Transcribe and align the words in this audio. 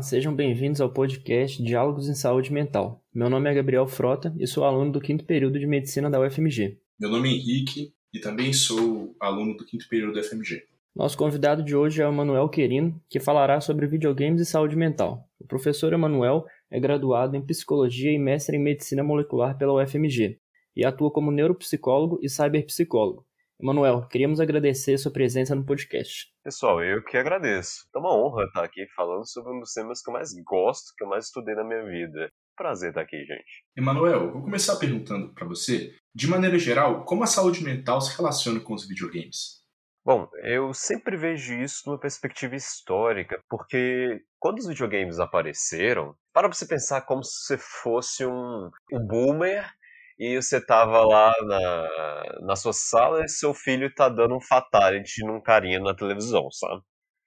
Olá, 0.00 0.06
sejam 0.06 0.34
bem-vindos 0.34 0.80
ao 0.80 0.90
podcast 0.90 1.62
Diálogos 1.62 2.08
em 2.08 2.14
Saúde 2.14 2.50
Mental. 2.50 3.04
Meu 3.14 3.28
nome 3.28 3.50
é 3.50 3.54
Gabriel 3.54 3.86
Frota 3.86 4.34
e 4.38 4.46
sou 4.46 4.64
aluno 4.64 4.90
do 4.90 4.98
quinto 4.98 5.26
período 5.26 5.58
de 5.58 5.66
Medicina 5.66 6.08
da 6.08 6.18
UFMG. 6.18 6.78
Meu 6.98 7.10
nome 7.10 7.28
é 7.28 7.32
Henrique 7.32 7.92
e 8.10 8.18
também 8.18 8.50
sou 8.50 9.14
aluno 9.20 9.54
do 9.58 9.66
quinto 9.66 9.86
período 9.90 10.14
da 10.14 10.20
UFMG. 10.20 10.62
Nosso 10.96 11.18
convidado 11.18 11.62
de 11.62 11.76
hoje 11.76 12.00
é 12.00 12.06
o 12.06 12.10
Emanuel 12.10 12.48
Querino, 12.48 12.98
que 13.10 13.20
falará 13.20 13.60
sobre 13.60 13.86
videogames 13.86 14.40
e 14.40 14.46
saúde 14.46 14.74
mental. 14.74 15.28
O 15.38 15.46
professor 15.46 15.92
Emanuel 15.92 16.46
é 16.70 16.80
graduado 16.80 17.36
em 17.36 17.44
Psicologia 17.44 18.10
e 18.10 18.18
mestre 18.18 18.56
em 18.56 18.60
Medicina 18.60 19.04
Molecular 19.04 19.58
pela 19.58 19.74
UFMG 19.84 20.38
e 20.74 20.82
atua 20.82 21.10
como 21.10 21.30
neuropsicólogo 21.30 22.18
e 22.22 22.28
cyberpsicólogo. 22.30 23.26
Emanuel, 23.62 24.06
queríamos 24.08 24.40
agradecer 24.40 24.96
sua 24.96 25.12
presença 25.12 25.54
no 25.54 25.66
podcast. 25.66 26.28
Pessoal, 26.42 26.82
eu 26.82 27.04
que 27.04 27.18
agradeço. 27.18 27.84
É 27.94 27.98
uma 27.98 28.16
honra 28.16 28.44
estar 28.44 28.64
aqui 28.64 28.86
falando 28.96 29.28
sobre 29.28 29.52
um 29.52 29.60
dos 29.60 29.74
temas 29.74 30.00
que 30.00 30.08
eu 30.08 30.14
mais 30.14 30.30
gosto, 30.42 30.94
que 30.96 31.04
eu 31.04 31.08
mais 31.08 31.26
estudei 31.26 31.54
na 31.54 31.62
minha 31.62 31.84
vida. 31.84 32.30
Prazer 32.56 32.88
estar 32.88 33.02
aqui, 33.02 33.18
gente. 33.18 33.64
Emanuel, 33.76 34.32
vou 34.32 34.42
começar 34.42 34.76
perguntando 34.76 35.34
para 35.34 35.46
você, 35.46 35.94
de 36.14 36.26
maneira 36.26 36.58
geral, 36.58 37.04
como 37.04 37.22
a 37.22 37.26
saúde 37.26 37.62
mental 37.62 38.00
se 38.00 38.16
relaciona 38.16 38.60
com 38.60 38.72
os 38.72 38.88
videogames? 38.88 39.60
Bom, 40.02 40.26
eu 40.42 40.72
sempre 40.72 41.18
vejo 41.18 41.52
isso 41.52 41.82
numa 41.84 42.00
perspectiva 42.00 42.56
histórica, 42.56 43.38
porque 43.46 44.22
quando 44.38 44.58
os 44.58 44.66
videogames 44.66 45.20
apareceram, 45.20 46.14
para 46.32 46.48
você 46.48 46.66
pensar 46.66 47.02
como 47.02 47.22
se 47.22 47.58
fosse 47.58 48.24
um, 48.24 48.70
um 48.90 49.06
boomer 49.06 49.70
e 50.20 50.36
você 50.36 50.60
tava 50.60 51.02
lá 51.02 51.32
na, 51.46 52.40
na 52.42 52.54
sua 52.56 52.74
sala 52.74 53.24
e 53.24 53.28
seu 53.28 53.54
filho 53.54 53.92
tá 53.94 54.06
dando 54.06 54.36
um 54.36 54.40
fatality 54.40 55.24
num 55.24 55.40
carinha 55.40 55.80
na 55.80 55.94
televisão, 55.96 56.50
sabe? 56.50 56.82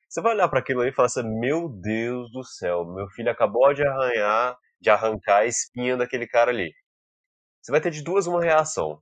Você 0.08 0.22
vai 0.22 0.34
olhar 0.36 0.48
para 0.48 0.60
aquilo 0.60 0.82
aí 0.82 0.90
e 0.90 0.94
falar 0.94 1.08
assim: 1.08 1.24
Meu 1.40 1.68
Deus 1.68 2.32
do 2.32 2.44
céu, 2.44 2.86
meu 2.86 3.08
filho 3.10 3.32
acabou 3.32 3.74
de 3.74 3.84
arranhar, 3.84 4.56
de 4.80 4.92
arrancar 4.92 5.38
a 5.40 5.46
espinha 5.48 5.98
daquele 5.98 6.28
cara 6.28 6.52
ali. 6.52 6.72
Você 7.64 7.72
vai 7.72 7.82
ter 7.82 7.90
de 7.90 8.04
duas 8.04 8.28
uma 8.28 8.44
reação. 8.44 9.02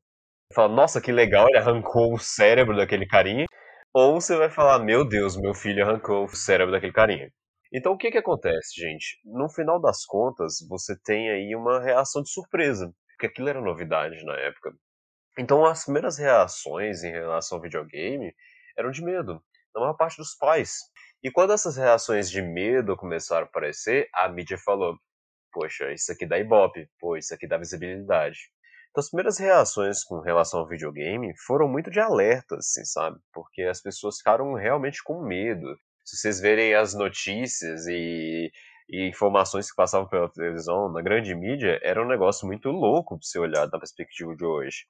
Fala, 0.56 0.74
nossa, 0.74 1.02
que 1.02 1.12
legal, 1.12 1.48
ele 1.50 1.58
arrancou 1.58 2.14
o 2.14 2.20
cérebro 2.20 2.78
daquele 2.78 3.06
carinha. 3.08 3.46
Ou 3.94 4.22
você 4.22 4.38
vai 4.38 4.50
falar, 4.50 4.80
meu 4.80 5.06
Deus, 5.08 5.36
meu 5.36 5.54
filho 5.54 5.84
arrancou 5.84 6.26
o 6.26 6.36
cérebro 6.36 6.72
daquele 6.72 6.94
carinha. 6.94 7.30
Então 7.74 7.94
o 7.94 7.98
que 7.98 8.12
que 8.12 8.18
acontece, 8.18 8.80
gente? 8.80 9.20
No 9.26 9.50
final 9.50 9.82
das 9.82 10.06
contas, 10.06 10.58
você 10.70 10.96
tem 11.04 11.30
aí 11.30 11.56
uma 11.56 11.82
reação 11.82 12.22
de 12.22 12.32
surpresa 12.32 12.94
porque 13.22 13.28
aquilo 13.28 13.50
era 13.50 13.62
novidade 13.62 14.26
na 14.26 14.36
época. 14.36 14.74
Então 15.38 15.64
as 15.64 15.84
primeiras 15.84 16.18
reações 16.18 17.04
em 17.04 17.12
relação 17.12 17.60
ao 17.60 17.62
videogame 17.62 18.34
eram 18.76 18.90
de 18.90 19.04
medo, 19.04 19.40
na 19.76 19.82
maior 19.82 19.94
parte 19.94 20.18
dos 20.18 20.34
pais. 20.34 20.80
E 21.24 21.30
quando 21.30 21.54
essas 21.54 21.78
reações 21.78 22.32
de 22.32 22.42
medo 22.42 22.98
começaram 22.98 23.46
a 23.46 23.48
aparecer, 23.48 24.10
a 24.12 24.28
mídia 24.28 24.58
falou: 24.58 24.98
Poxa, 25.54 25.92
isso 25.94 26.12
aqui 26.12 26.26
dá 26.26 26.40
ibope, 26.40 26.90
pô, 27.00 27.16
isso 27.16 27.32
aqui 27.32 27.48
dá 27.48 27.60
visibilidade. 27.60 28.40
Então 28.90 29.02
as 29.02 29.10
primeiras 29.10 29.38
reações 29.38 30.04
com 30.04 30.20
relação 30.20 30.62
ao 30.62 30.68
videogame 30.68 31.32
foram 31.46 31.68
muito 31.68 31.92
de 31.92 32.00
alerta, 32.00 32.56
assim, 32.56 32.84
sabe? 32.84 33.20
Porque 33.32 33.62
as 33.62 33.80
pessoas 33.80 34.18
ficaram 34.18 34.56
realmente 34.56 35.04
com 35.04 35.22
medo. 35.22 35.78
Se 36.04 36.18
vocês 36.18 36.40
verem 36.40 36.74
as 36.74 36.96
notícias 36.96 37.86
e 37.86 38.52
e 38.92 39.08
informações 39.08 39.70
que 39.70 39.76
passavam 39.76 40.08
pela 40.08 40.30
televisão, 40.30 40.92
na 40.92 41.02
grande 41.02 41.34
mídia, 41.34 41.80
era 41.82 42.04
um 42.04 42.08
negócio 42.08 42.46
muito 42.46 42.70
louco 42.70 43.18
pra 43.18 43.26
você 43.26 43.40
olhar 43.40 43.66
da 43.68 43.80
perspectiva 43.80 44.36
de 44.36 44.44
hoje. 44.44 44.86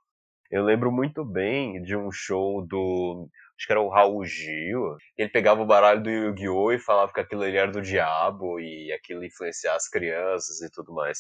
Eu 0.50 0.64
lembro 0.64 0.92
muito 0.92 1.24
bem 1.24 1.82
de 1.84 1.96
um 1.96 2.12
show 2.12 2.66
do. 2.66 3.30
Acho 3.56 3.68
que 3.68 3.72
era 3.72 3.82
o 3.82 3.90
Raul 3.90 4.26
Gil. 4.26 4.98
Ele 5.18 5.30
pegava 5.30 5.62
o 5.62 5.66
baralho 5.66 6.02
do 6.02 6.10
Yu-Gi-Oh! 6.10 6.74
e 6.74 6.80
falava 6.80 7.14
que 7.14 7.20
aquilo 7.20 7.44
ali 7.44 7.56
era 7.56 7.72
do 7.72 7.82
diabo 7.82 8.60
e 8.60 8.92
aquilo 8.92 9.24
influenciar 9.24 9.76
as 9.76 9.88
crianças 9.88 10.62
e 10.62 10.70
tudo 10.72 10.94
mais. 10.94 11.20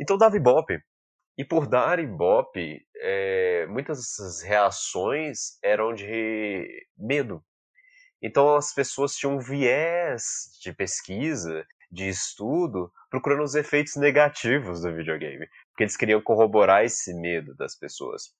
Então 0.00 0.16
dava 0.16 0.36
ibope. 0.36 0.78
E 1.36 1.44
por 1.44 1.66
dar 1.66 1.98
ibope, 1.98 2.80
é, 2.96 3.66
muitas 3.66 3.98
dessas 3.98 4.42
reações 4.42 5.58
eram 5.62 5.92
de 5.92 6.86
medo. 6.96 7.42
Então 8.22 8.54
as 8.54 8.72
pessoas 8.72 9.16
tinham 9.16 9.34
um 9.34 9.40
viés 9.40 10.56
de 10.62 10.72
pesquisa, 10.72 11.66
de 11.90 12.08
estudo, 12.08 12.90
procurando 13.10 13.42
os 13.42 13.54
efeitos 13.54 13.96
negativos 13.96 14.80
do 14.80 14.94
videogame, 14.94 15.46
porque 15.70 15.82
eles 15.82 15.96
queriam 15.96 16.22
corroborar 16.22 16.84
esse 16.84 17.12
medo 17.12 17.54
das 17.56 17.74
pessoas. 17.74 18.32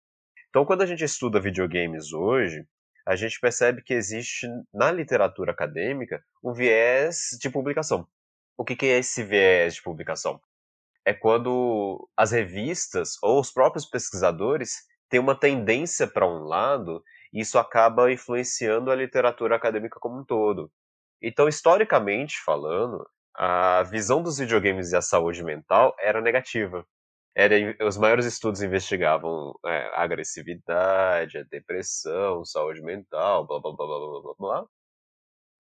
Então 0.48 0.64
quando 0.64 0.82
a 0.82 0.86
gente 0.86 1.04
estuda 1.04 1.40
videogames 1.40 2.12
hoje, 2.12 2.64
a 3.04 3.16
gente 3.16 3.40
percebe 3.40 3.82
que 3.82 3.92
existe 3.92 4.46
na 4.72 4.92
literatura 4.92 5.50
acadêmica 5.50 6.22
um 6.42 6.52
viés 6.52 7.36
de 7.40 7.50
publicação. 7.50 8.06
O 8.56 8.64
que, 8.64 8.86
é 8.86 8.98
esse 8.98 9.24
viés 9.24 9.74
de 9.74 9.82
publicação? 9.82 10.40
É 11.04 11.12
quando 11.12 12.08
as 12.16 12.30
revistas 12.30 13.16
ou 13.20 13.40
os 13.40 13.50
próprios 13.50 13.84
pesquisadores 13.84 14.86
têm 15.08 15.18
uma 15.18 15.34
tendência 15.34 16.06
para 16.06 16.26
um 16.26 16.44
lado 16.44 17.02
isso 17.32 17.58
acaba 17.58 18.12
influenciando 18.12 18.90
a 18.90 18.94
literatura 18.94 19.56
acadêmica 19.56 19.98
como 20.00 20.20
um 20.20 20.24
todo. 20.24 20.70
Então, 21.22 21.48
historicamente 21.48 22.36
falando, 22.44 23.06
a 23.34 23.82
visão 23.84 24.22
dos 24.22 24.38
videogames 24.38 24.92
e 24.92 24.96
a 24.96 25.02
saúde 25.02 25.42
mental 25.42 25.94
era 25.98 26.20
negativa. 26.20 26.84
Era, 27.34 27.54
os 27.86 27.96
maiores 27.96 28.26
estudos 28.26 28.60
investigavam 28.62 29.54
é, 29.64 29.86
a 29.94 30.02
agressividade, 30.02 31.38
a 31.38 31.42
depressão, 31.44 32.44
saúde 32.44 32.82
mental, 32.82 33.46
blá 33.46 33.60
blá 33.60 33.72
blá 33.74 33.86
blá 33.86 33.98
blá 33.98 34.20
blá 34.22 34.34
blá. 34.38 34.66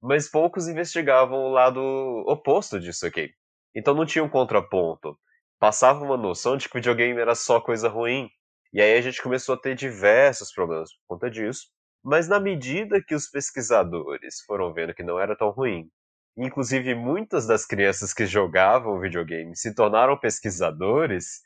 Mas 0.02 0.28
poucos 0.28 0.68
investigavam 0.68 1.38
o 1.44 1.50
lado 1.50 1.80
oposto 2.26 2.78
disso 2.78 3.06
aqui. 3.06 3.32
Então 3.74 3.94
não 3.94 4.04
tinha 4.04 4.22
um 4.24 4.28
contraponto. 4.28 5.18
Passava 5.58 6.04
uma 6.04 6.16
noção 6.16 6.56
de 6.56 6.68
que 6.68 6.74
videogame 6.74 7.20
era 7.20 7.34
só 7.34 7.60
coisa 7.60 7.88
ruim, 7.88 8.28
e 8.72 8.80
aí 8.80 8.96
a 8.96 9.00
gente 9.00 9.22
começou 9.22 9.54
a 9.54 9.58
ter 9.58 9.74
diversos 9.74 10.52
problemas 10.52 10.92
por 10.92 11.16
conta 11.16 11.30
disso. 11.30 11.68
Mas 12.02 12.26
na 12.28 12.40
medida 12.40 13.02
que 13.02 13.14
os 13.14 13.28
pesquisadores 13.28 14.40
foram 14.46 14.72
vendo 14.72 14.94
que 14.94 15.02
não 15.02 15.20
era 15.20 15.36
tão 15.36 15.50
ruim, 15.50 15.88
inclusive 16.36 16.94
muitas 16.94 17.46
das 17.46 17.66
crianças 17.66 18.12
que 18.12 18.26
jogavam 18.26 18.98
videogame 18.98 19.54
se 19.56 19.74
tornaram 19.74 20.18
pesquisadores, 20.18 21.42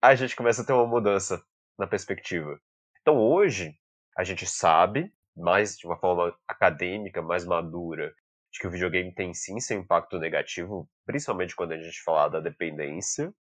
a 0.00 0.14
gente 0.14 0.36
começa 0.36 0.62
a 0.62 0.64
ter 0.64 0.72
uma 0.72 0.86
mudança 0.86 1.42
na 1.78 1.86
perspectiva. 1.86 2.60
Então 3.00 3.18
hoje 3.18 3.74
a 4.16 4.22
gente 4.22 4.46
sabe, 4.46 5.12
mais 5.36 5.76
de 5.76 5.86
uma 5.86 5.98
forma 5.98 6.36
acadêmica, 6.46 7.20
mais 7.20 7.44
madura, 7.44 8.14
de 8.52 8.60
que 8.60 8.66
o 8.66 8.70
videogame 8.70 9.14
tem 9.14 9.34
sim 9.34 9.60
seu 9.60 9.78
impacto 9.78 10.18
negativo, 10.18 10.88
principalmente 11.04 11.56
quando 11.56 11.72
a 11.72 11.78
gente 11.78 12.02
fala 12.02 12.28
da 12.28 12.40
dependência, 12.40 13.34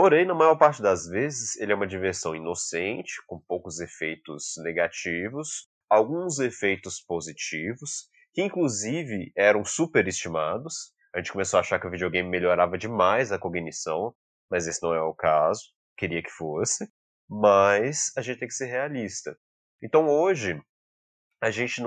Porém, 0.00 0.24
na 0.24 0.32
maior 0.32 0.56
parte 0.56 0.80
das 0.80 1.06
vezes, 1.06 1.60
ele 1.60 1.72
é 1.72 1.74
uma 1.74 1.86
diversão 1.86 2.34
inocente, 2.34 3.22
com 3.26 3.38
poucos 3.38 3.80
efeitos 3.80 4.54
negativos, 4.64 5.68
alguns 5.90 6.38
efeitos 6.38 7.02
positivos, 7.02 8.08
que 8.32 8.42
inclusive 8.42 9.30
eram 9.36 9.62
superestimados. 9.62 10.94
A 11.14 11.18
gente 11.18 11.32
começou 11.32 11.58
a 11.58 11.60
achar 11.60 11.78
que 11.78 11.86
o 11.86 11.90
videogame 11.90 12.30
melhorava 12.30 12.78
demais 12.78 13.30
a 13.30 13.38
cognição, 13.38 14.14
mas 14.50 14.66
esse 14.66 14.82
não 14.82 14.94
é 14.94 15.02
o 15.02 15.12
caso. 15.12 15.64
Queria 15.98 16.22
que 16.22 16.30
fosse. 16.30 16.88
Mas 17.28 18.10
a 18.16 18.22
gente 18.22 18.38
tem 18.38 18.48
que 18.48 18.54
ser 18.54 18.68
realista. 18.68 19.36
Então 19.82 20.08
hoje, 20.08 20.58
a 21.42 21.50
gente, 21.50 21.82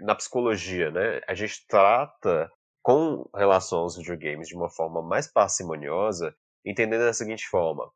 na 0.00 0.14
psicologia, 0.14 0.90
né, 0.90 1.20
a 1.28 1.34
gente 1.34 1.66
trata 1.66 2.50
com 2.82 3.28
relação 3.36 3.80
aos 3.80 3.98
videogames 3.98 4.48
de 4.48 4.56
uma 4.56 4.70
forma 4.70 5.02
mais 5.02 5.30
parcimoniosa 5.30 6.34
entendendo 6.64 7.04
da 7.04 7.12
seguinte 7.12 7.46
forma: 7.48 7.90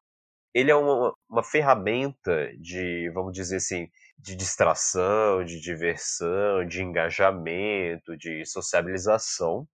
ele 0.54 0.70
é 0.70 0.74
uma, 0.74 1.14
uma 1.28 1.42
ferramenta 1.42 2.52
de, 2.58 3.10
vamos 3.14 3.32
dizer 3.32 3.56
assim, 3.56 3.88
de 4.18 4.36
distração, 4.36 5.44
de 5.44 5.60
diversão, 5.60 6.66
de 6.66 6.82
engajamento, 6.82 8.16
de 8.16 8.44
sociabilização. 8.44 9.66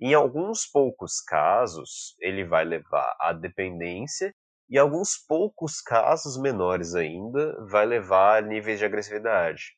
Em 0.00 0.14
alguns 0.14 0.66
poucos 0.66 1.20
casos, 1.20 2.16
ele 2.18 2.44
vai 2.44 2.64
levar 2.64 3.16
à 3.20 3.32
dependência, 3.32 4.34
e 4.68 4.76
alguns 4.76 5.16
poucos 5.16 5.80
casos 5.80 6.40
menores 6.40 6.94
ainda, 6.94 7.54
vai 7.66 7.86
levar 7.86 8.42
a 8.42 8.46
níveis 8.46 8.78
de 8.78 8.84
agressividade. 8.84 9.76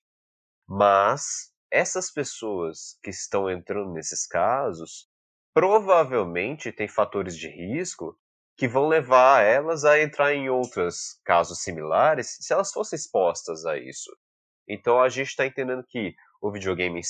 Mas 0.67 1.53
essas 1.70 2.11
pessoas 2.11 2.99
que 3.03 3.11
estão 3.11 3.50
entrando 3.50 3.93
nesses 3.93 4.26
casos 4.26 5.09
provavelmente 5.53 6.73
têm 6.73 6.88
fatores 6.88 7.37
de 7.37 7.49
risco 7.49 8.19
que 8.64 8.69
vão 8.69 8.88
levar 8.88 9.44
elas 9.44 9.84
a 9.84 10.00
entrar 10.00 10.32
em 10.32 10.49
outros 10.49 11.20
casos 11.22 11.58
similares 11.58 12.38
se 12.40 12.50
elas 12.50 12.72
fossem 12.72 12.96
expostas 12.96 13.66
a 13.66 13.76
isso. 13.76 14.11
Então 14.66 15.02
a 15.02 15.11
gente 15.11 15.28
está 15.28 15.44
entendendo 15.44 15.84
que 15.87 16.14
o 16.40 16.50
videogame 16.50 17.02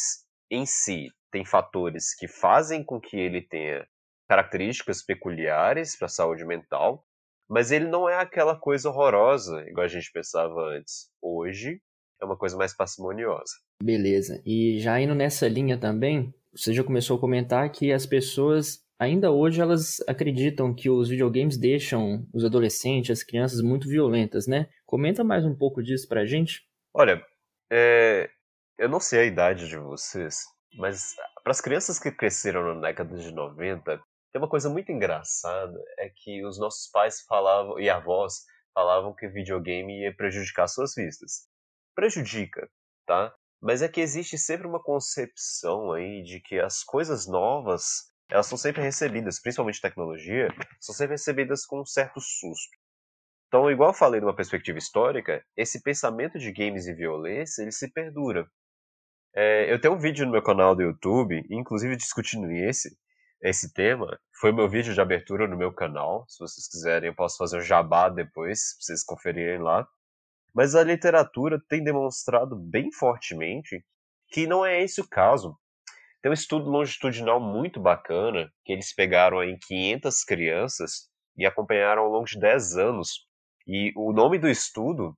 em 0.50 0.66
si 0.66 1.06
tem 1.30 1.44
fatores 1.44 2.12
que 2.12 2.26
fazem 2.26 2.82
com 2.82 3.00
que 3.00 3.16
ele 3.16 3.40
tenha 3.40 3.86
características 4.28 5.00
peculiares 5.00 5.96
para 5.96 6.06
a 6.06 6.08
saúde 6.08 6.44
mental, 6.44 7.06
mas 7.48 7.70
ele 7.70 7.86
não 7.86 8.08
é 8.08 8.16
aquela 8.16 8.58
coisa 8.58 8.88
horrorosa 8.88 9.62
igual 9.68 9.84
a 9.84 9.88
gente 9.88 10.10
pensava 10.10 10.60
antes. 10.60 11.08
Hoje 11.22 11.80
é 12.20 12.24
uma 12.24 12.36
coisa 12.36 12.56
mais 12.56 12.74
parcimoniosa. 12.74 13.52
Beleza. 13.80 14.42
E 14.44 14.80
já 14.80 15.00
indo 15.00 15.14
nessa 15.14 15.46
linha 15.46 15.78
também, 15.78 16.34
você 16.52 16.74
já 16.74 16.82
começou 16.82 17.16
a 17.16 17.20
comentar 17.20 17.70
que 17.70 17.92
as 17.92 18.06
pessoas 18.06 18.83
ainda 18.99 19.31
hoje 19.31 19.61
elas 19.61 20.00
acreditam 20.08 20.75
que 20.75 20.88
os 20.88 21.08
videogames 21.08 21.56
deixam 21.56 22.26
os 22.32 22.44
adolescentes, 22.44 23.19
as 23.19 23.25
crianças 23.25 23.61
muito 23.61 23.88
violentas, 23.88 24.46
né? 24.46 24.69
Comenta 24.87 25.25
mais 25.25 25.44
um 25.44 25.55
pouco 25.55 25.82
disso 25.82 26.08
pra 26.08 26.26
gente. 26.26 26.62
Olha, 26.93 27.25
é... 27.70 28.31
eu 28.79 28.88
não 28.88 29.00
sei 29.00 29.20
a 29.20 29.25
idade 29.25 29.69
de 29.69 29.76
vocês, 29.76 30.44
mas 30.76 31.14
para 31.43 31.50
as 31.50 31.61
crianças 31.61 31.99
que 31.99 32.11
cresceram 32.11 32.75
na 32.75 32.88
década 32.88 33.17
de 33.17 33.32
90, 33.32 34.00
tem 34.32 34.43
uma 34.43 34.49
coisa 34.49 34.69
muito 34.69 34.91
engraçada, 34.91 35.79
é 35.99 36.08
que 36.08 36.44
os 36.44 36.58
nossos 36.58 36.90
pais 36.90 37.23
falavam, 37.29 37.79
e 37.79 37.88
avós 37.88 38.44
falavam 38.75 39.14
que 39.14 39.29
videogame 39.29 40.02
ia 40.02 40.17
prejudicar 40.17 40.67
suas 40.67 40.94
vistas. 40.97 41.47
Prejudica, 41.94 42.69
tá? 43.06 43.32
Mas 43.62 43.81
é 43.81 43.88
que 43.88 44.00
existe 44.00 44.37
sempre 44.37 44.67
uma 44.67 44.82
concepção 44.82 45.93
aí 45.93 46.23
de 46.23 46.40
que 46.40 46.58
as 46.58 46.82
coisas 46.82 47.26
novas, 47.26 48.12
elas 48.31 48.47
são 48.47 48.56
sempre 48.59 48.82
recebidas, 48.82 49.41
principalmente 49.41 49.81
tecnologia, 49.81 50.49
são 50.81 50.94
sempre 50.94 51.15
recebidas 51.15 51.65
com 51.67 51.81
um 51.81 51.87
certo 51.87 52.21
susto. 52.21 52.76
Então, 53.49 53.71
igual 53.71 53.91
eu 53.91 53.94
falei 53.94 54.21
numa 54.21 54.35
perspectiva 54.35 54.79
histórica, 54.79 55.44
esse 55.56 55.82
pensamento 55.82 56.38
de 56.38 56.50
games 56.50 56.87
e 56.87 56.94
violência, 56.94 57.62
ele 57.62 57.71
se 57.71 57.88
perdura. 57.93 58.49
É, 59.35 59.73
eu 59.73 59.81
tenho 59.81 59.94
um 59.94 59.99
vídeo 59.99 60.25
no 60.26 60.32
meu 60.32 60.43
canal 60.43 60.75
do 60.75 60.82
YouTube, 60.82 61.44
inclusive 61.50 61.97
discutindo 61.97 62.50
esse, 62.50 62.97
esse 63.43 63.73
tema. 63.73 64.19
Foi 64.41 64.53
meu 64.53 64.69
vídeo 64.69 64.94
de 64.94 65.00
abertura 65.00 65.47
no 65.47 65.56
meu 65.56 65.73
canal. 65.73 66.25
Se 66.29 66.38
vocês 66.38 66.67
quiserem, 66.69 67.09
eu 67.09 67.15
posso 67.15 67.37
fazer 67.37 67.59
um 67.59 67.61
jabá 67.61 68.09
depois, 68.09 68.75
pra 68.75 68.85
vocês 68.87 69.05
conferirem 69.05 69.59
lá. 69.59 69.87
Mas 70.55 70.75
a 70.75 70.82
literatura 70.82 71.61
tem 71.69 71.82
demonstrado 71.82 72.56
bem 72.56 72.91
fortemente 72.93 73.85
que 74.29 74.47
não 74.47 74.65
é 74.65 74.82
esse 74.82 75.00
o 75.00 75.09
caso. 75.09 75.56
Tem 76.25 76.31
um 76.31 76.32
estudo 76.32 76.71
longitudinal 76.71 77.38
muito 77.38 77.79
bacana, 77.79 78.50
que 78.65 78.73
eles 78.73 78.94
pegaram 78.94 79.44
em 79.44 79.59
500 79.59 80.25
crianças 80.25 81.11
e 81.37 81.44
acompanharam 81.44 82.00
ao 82.00 82.09
longo 82.09 82.25
de 82.25 82.41
10 82.41 82.79
anos. 82.79 83.26
E 83.67 83.93
o 83.94 84.11
nome 84.11 84.38
do 84.38 84.49
estudo, 84.49 85.15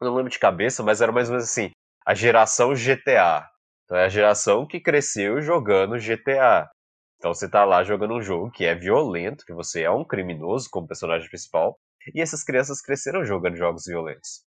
não 0.00 0.14
lembro 0.14 0.30
de 0.30 0.38
cabeça, 0.38 0.80
mas 0.80 1.00
era 1.00 1.10
mais 1.10 1.28
ou 1.28 1.34
menos 1.34 1.50
assim, 1.50 1.72
a 2.06 2.14
geração 2.14 2.72
GTA. 2.72 3.48
Então 3.84 3.96
é 3.96 4.04
a 4.04 4.08
geração 4.08 4.64
que 4.64 4.78
cresceu 4.78 5.42
jogando 5.42 5.98
GTA. 5.98 6.70
Então 7.16 7.34
você 7.34 7.50
tá 7.50 7.64
lá 7.64 7.82
jogando 7.82 8.14
um 8.14 8.22
jogo 8.22 8.48
que 8.52 8.64
é 8.64 8.76
violento, 8.76 9.44
que 9.44 9.52
você 9.52 9.82
é 9.82 9.90
um 9.90 10.04
criminoso 10.04 10.68
como 10.70 10.86
personagem 10.86 11.28
principal, 11.28 11.76
e 12.14 12.20
essas 12.20 12.44
crianças 12.44 12.80
cresceram 12.80 13.24
jogando 13.24 13.56
jogos 13.56 13.86
violentos. 13.86 14.44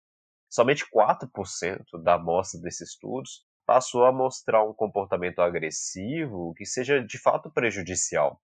Somente 0.48 0.88
4% 0.88 2.00
da 2.00 2.14
amostra 2.14 2.60
desses 2.60 2.90
estudos 2.90 3.44
passou 3.70 4.04
a 4.04 4.10
mostrar 4.10 4.64
um 4.64 4.74
comportamento 4.74 5.40
agressivo 5.40 6.52
que 6.56 6.66
seja 6.66 7.00
de 7.00 7.16
fato 7.20 7.48
prejudicial. 7.48 8.42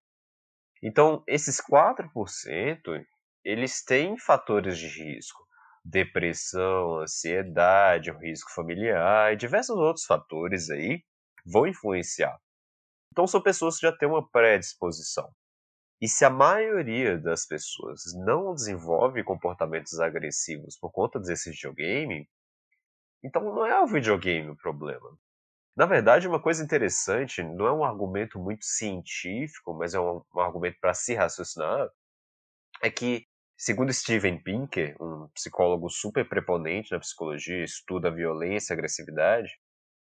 Então, 0.81 1.25
esses 1.27 1.61
4%, 1.61 3.05
eles 3.45 3.83
têm 3.83 4.17
fatores 4.17 4.79
de 4.79 4.87
risco 4.87 5.45
depressão, 5.85 7.01
ansiedade, 7.01 8.13
o 8.13 8.19
risco 8.19 8.53
familiar 8.55 9.33
e 9.33 9.37
diversos 9.37 9.77
outros 9.77 10.05
fatores 10.05 10.71
aí 10.71 11.03
vão 11.45 11.67
influenciar. 11.67 12.39
Então 13.11 13.27
são 13.27 13.43
pessoas 13.43 13.81
que 13.81 13.87
já 13.87 13.97
têm 13.97 14.09
uma 14.09 14.29
predisposição. 14.31 15.29
E 16.01 16.07
se 16.07 16.25
a 16.25 16.31
maioria 16.31 17.19
das 17.19 17.47
pessoas 17.47 18.03
não 18.25 18.55
desenvolve 18.55 19.25
comportamentos 19.25 19.99
agressivos 19.99 20.79
por 20.79 20.93
conta 20.93 21.19
desse 21.19 21.51
videogame, 21.51 22.29
então 23.27 23.43
não 23.43 23.67
é 23.67 23.83
o 23.83 23.87
videogame 23.87 24.51
o 24.51 24.57
problema. 24.57 25.17
Na 25.77 25.87
verdade, 25.87 26.29
uma 26.29 26.41
coisa 26.41 26.65
interessante, 26.65 27.43
não 27.43 27.67
é 27.67 27.73
um 27.73 27.85
argumento 27.85 28.39
muito 28.39 28.65
científico, 28.65 29.75
mas 29.75 29.95
é 29.95 30.01
um, 30.01 30.23
um 30.35 30.41
argumento 30.41 30.79
para 30.81 30.95
se 30.95 31.15
raciocinar, 31.15 31.89
é 32.83 32.91
que 32.91 33.27
Segundo 33.59 33.91
Steven 33.91 34.39
Pinker, 34.43 34.95
um 35.01 35.29
psicólogo 35.29 35.89
super 35.89 36.29
preponente 36.29 36.93
na 36.93 36.99
psicologia, 36.99 37.65
estuda 37.65 38.11
violência 38.11 38.75
agressividade, 38.75 39.51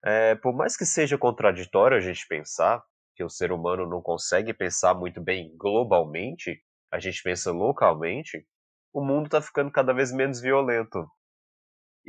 é, 0.03 0.35
por 0.35 0.53
mais 0.53 0.75
que 0.75 0.85
seja 0.85 1.17
contraditório 1.17 1.95
a 1.95 2.01
gente 2.01 2.27
pensar 2.27 2.83
que 3.15 3.23
o 3.23 3.29
ser 3.29 3.53
humano 3.53 3.87
não 3.87 4.01
consegue 4.01 4.53
pensar 4.53 4.93
muito 4.93 5.21
bem 5.21 5.55
globalmente, 5.55 6.61
a 6.91 6.99
gente 6.99 7.23
pensa 7.23 7.49
localmente, 7.49 8.45
o 8.93 9.01
mundo 9.01 9.27
está 9.27 9.41
ficando 9.41 9.71
cada 9.71 9.93
vez 9.93 10.11
menos 10.11 10.41
violento. 10.41 11.09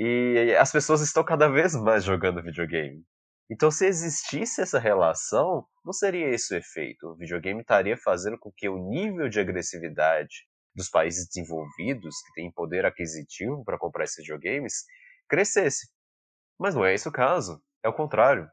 E 0.03 0.57
as 0.57 0.73
pessoas 0.73 1.03
estão 1.03 1.23
cada 1.23 1.47
vez 1.47 1.75
mais 1.75 2.05
jogando 2.05 2.43
videogame. 2.43 3.05
Então, 3.51 3.71
se 3.71 3.85
existisse 3.85 4.63
essa 4.63 4.79
relação, 4.79 5.67
não 5.85 5.93
seria 5.93 6.27
esse 6.31 6.55
o 6.55 6.57
efeito. 6.57 7.09
O 7.09 7.17
videogame 7.17 7.61
estaria 7.61 7.99
fazendo 7.99 8.39
com 8.39 8.51
que 8.51 8.67
o 8.67 8.79
nível 8.79 9.29
de 9.29 9.39
agressividade 9.39 10.47
dos 10.75 10.89
países 10.89 11.27
desenvolvidos, 11.29 12.17
que 12.23 12.33
têm 12.33 12.51
poder 12.51 12.87
aquisitivo 12.87 13.63
para 13.63 13.77
comprar 13.77 14.05
esses 14.05 14.25
videogames, 14.25 14.85
crescesse. 15.29 15.91
Mas 16.59 16.75
não 16.75 16.83
é 16.83 16.95
esse 16.95 17.07
o 17.07 17.13
caso, 17.13 17.63
é 17.85 17.89
o 17.91 17.93
contrário. 17.93 18.49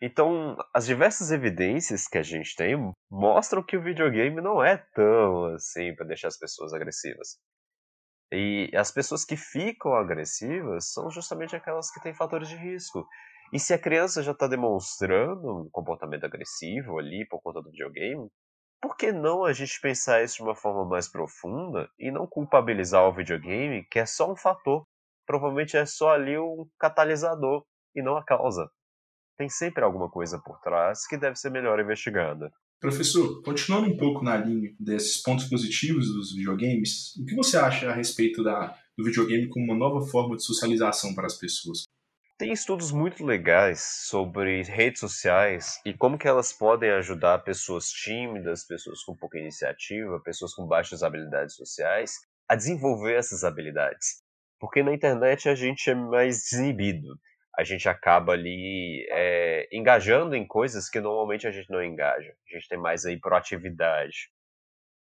Então, 0.00 0.56
as 0.72 0.86
diversas 0.86 1.32
evidências 1.32 2.06
que 2.06 2.18
a 2.18 2.22
gente 2.22 2.54
tem 2.54 2.76
mostram 3.10 3.60
que 3.60 3.76
o 3.76 3.82
videogame 3.82 4.40
não 4.40 4.62
é 4.62 4.76
tão 4.94 5.46
assim 5.46 5.92
para 5.96 6.06
deixar 6.06 6.28
as 6.28 6.38
pessoas 6.38 6.72
agressivas. 6.72 7.40
E 8.32 8.70
as 8.76 8.90
pessoas 8.90 9.24
que 9.24 9.36
ficam 9.36 9.94
agressivas 9.94 10.92
são 10.92 11.10
justamente 11.10 11.54
aquelas 11.54 11.90
que 11.90 12.00
têm 12.00 12.14
fatores 12.14 12.48
de 12.48 12.56
risco. 12.56 13.06
E 13.52 13.58
se 13.60 13.72
a 13.72 13.78
criança 13.78 14.22
já 14.22 14.32
está 14.32 14.46
demonstrando 14.48 15.62
um 15.62 15.70
comportamento 15.70 16.24
agressivo 16.24 16.98
ali 16.98 17.26
por 17.28 17.40
conta 17.40 17.62
do 17.62 17.70
videogame, 17.70 18.28
por 18.80 18.96
que 18.96 19.12
não 19.12 19.44
a 19.44 19.52
gente 19.52 19.80
pensar 19.80 20.22
isso 20.22 20.36
de 20.36 20.42
uma 20.42 20.54
forma 20.54 20.84
mais 20.84 21.08
profunda 21.08 21.88
e 21.98 22.10
não 22.10 22.26
culpabilizar 22.26 23.04
o 23.04 23.14
videogame, 23.14 23.84
que 23.90 23.98
é 23.98 24.06
só 24.06 24.30
um 24.30 24.36
fator? 24.36 24.86
Provavelmente 25.26 25.76
é 25.76 25.86
só 25.86 26.10
ali 26.10 26.38
um 26.38 26.68
catalisador 26.78 27.64
e 27.94 28.02
não 28.02 28.16
a 28.16 28.24
causa. 28.24 28.70
Tem 29.38 29.48
sempre 29.48 29.84
alguma 29.84 30.10
coisa 30.10 30.40
por 30.44 30.60
trás 30.60 31.06
que 31.06 31.16
deve 31.16 31.36
ser 31.36 31.50
melhor 31.50 31.80
investigada. 31.80 32.50
Professor, 32.80 33.42
continuando 33.42 33.90
um 33.90 33.96
pouco 33.96 34.22
na 34.22 34.36
linha 34.36 34.74
desses 34.78 35.22
pontos 35.22 35.46
positivos 35.46 36.12
dos 36.12 36.34
videogames, 36.34 37.16
o 37.16 37.24
que 37.24 37.34
você 37.34 37.56
acha 37.56 37.90
a 37.90 37.94
respeito 37.94 38.44
da, 38.44 38.76
do 38.96 39.04
videogame 39.04 39.48
como 39.48 39.64
uma 39.64 39.74
nova 39.74 40.06
forma 40.06 40.36
de 40.36 40.44
socialização 40.44 41.14
para 41.14 41.26
as 41.26 41.38
pessoas? 41.38 41.84
Tem 42.38 42.52
estudos 42.52 42.92
muito 42.92 43.24
legais 43.24 43.80
sobre 43.80 44.62
redes 44.62 45.00
sociais 45.00 45.80
e 45.86 45.94
como 45.94 46.18
que 46.18 46.28
elas 46.28 46.52
podem 46.52 46.90
ajudar 46.90 47.38
pessoas 47.38 47.88
tímidas, 47.88 48.66
pessoas 48.66 49.02
com 49.02 49.16
pouca 49.16 49.38
iniciativa, 49.38 50.20
pessoas 50.20 50.52
com 50.52 50.66
baixas 50.66 51.02
habilidades 51.02 51.54
sociais 51.54 52.12
a 52.46 52.54
desenvolver 52.54 53.14
essas 53.14 53.42
habilidades. 53.42 54.22
Porque 54.60 54.82
na 54.82 54.92
internet 54.92 55.48
a 55.48 55.54
gente 55.54 55.88
é 55.88 55.94
mais 55.94 56.42
desinibido. 56.42 57.18
A 57.56 57.64
gente 57.64 57.88
acaba 57.88 58.32
ali 58.32 59.06
é, 59.10 59.68
engajando 59.72 60.36
em 60.36 60.46
coisas 60.46 60.88
que 60.88 61.00
normalmente 61.00 61.46
a 61.46 61.50
gente 61.50 61.70
não 61.70 61.82
engaja. 61.82 62.34
A 62.48 62.54
gente 62.54 62.68
tem 62.68 62.78
mais 62.78 63.04
aí 63.04 63.18
proatividade. 63.18 64.30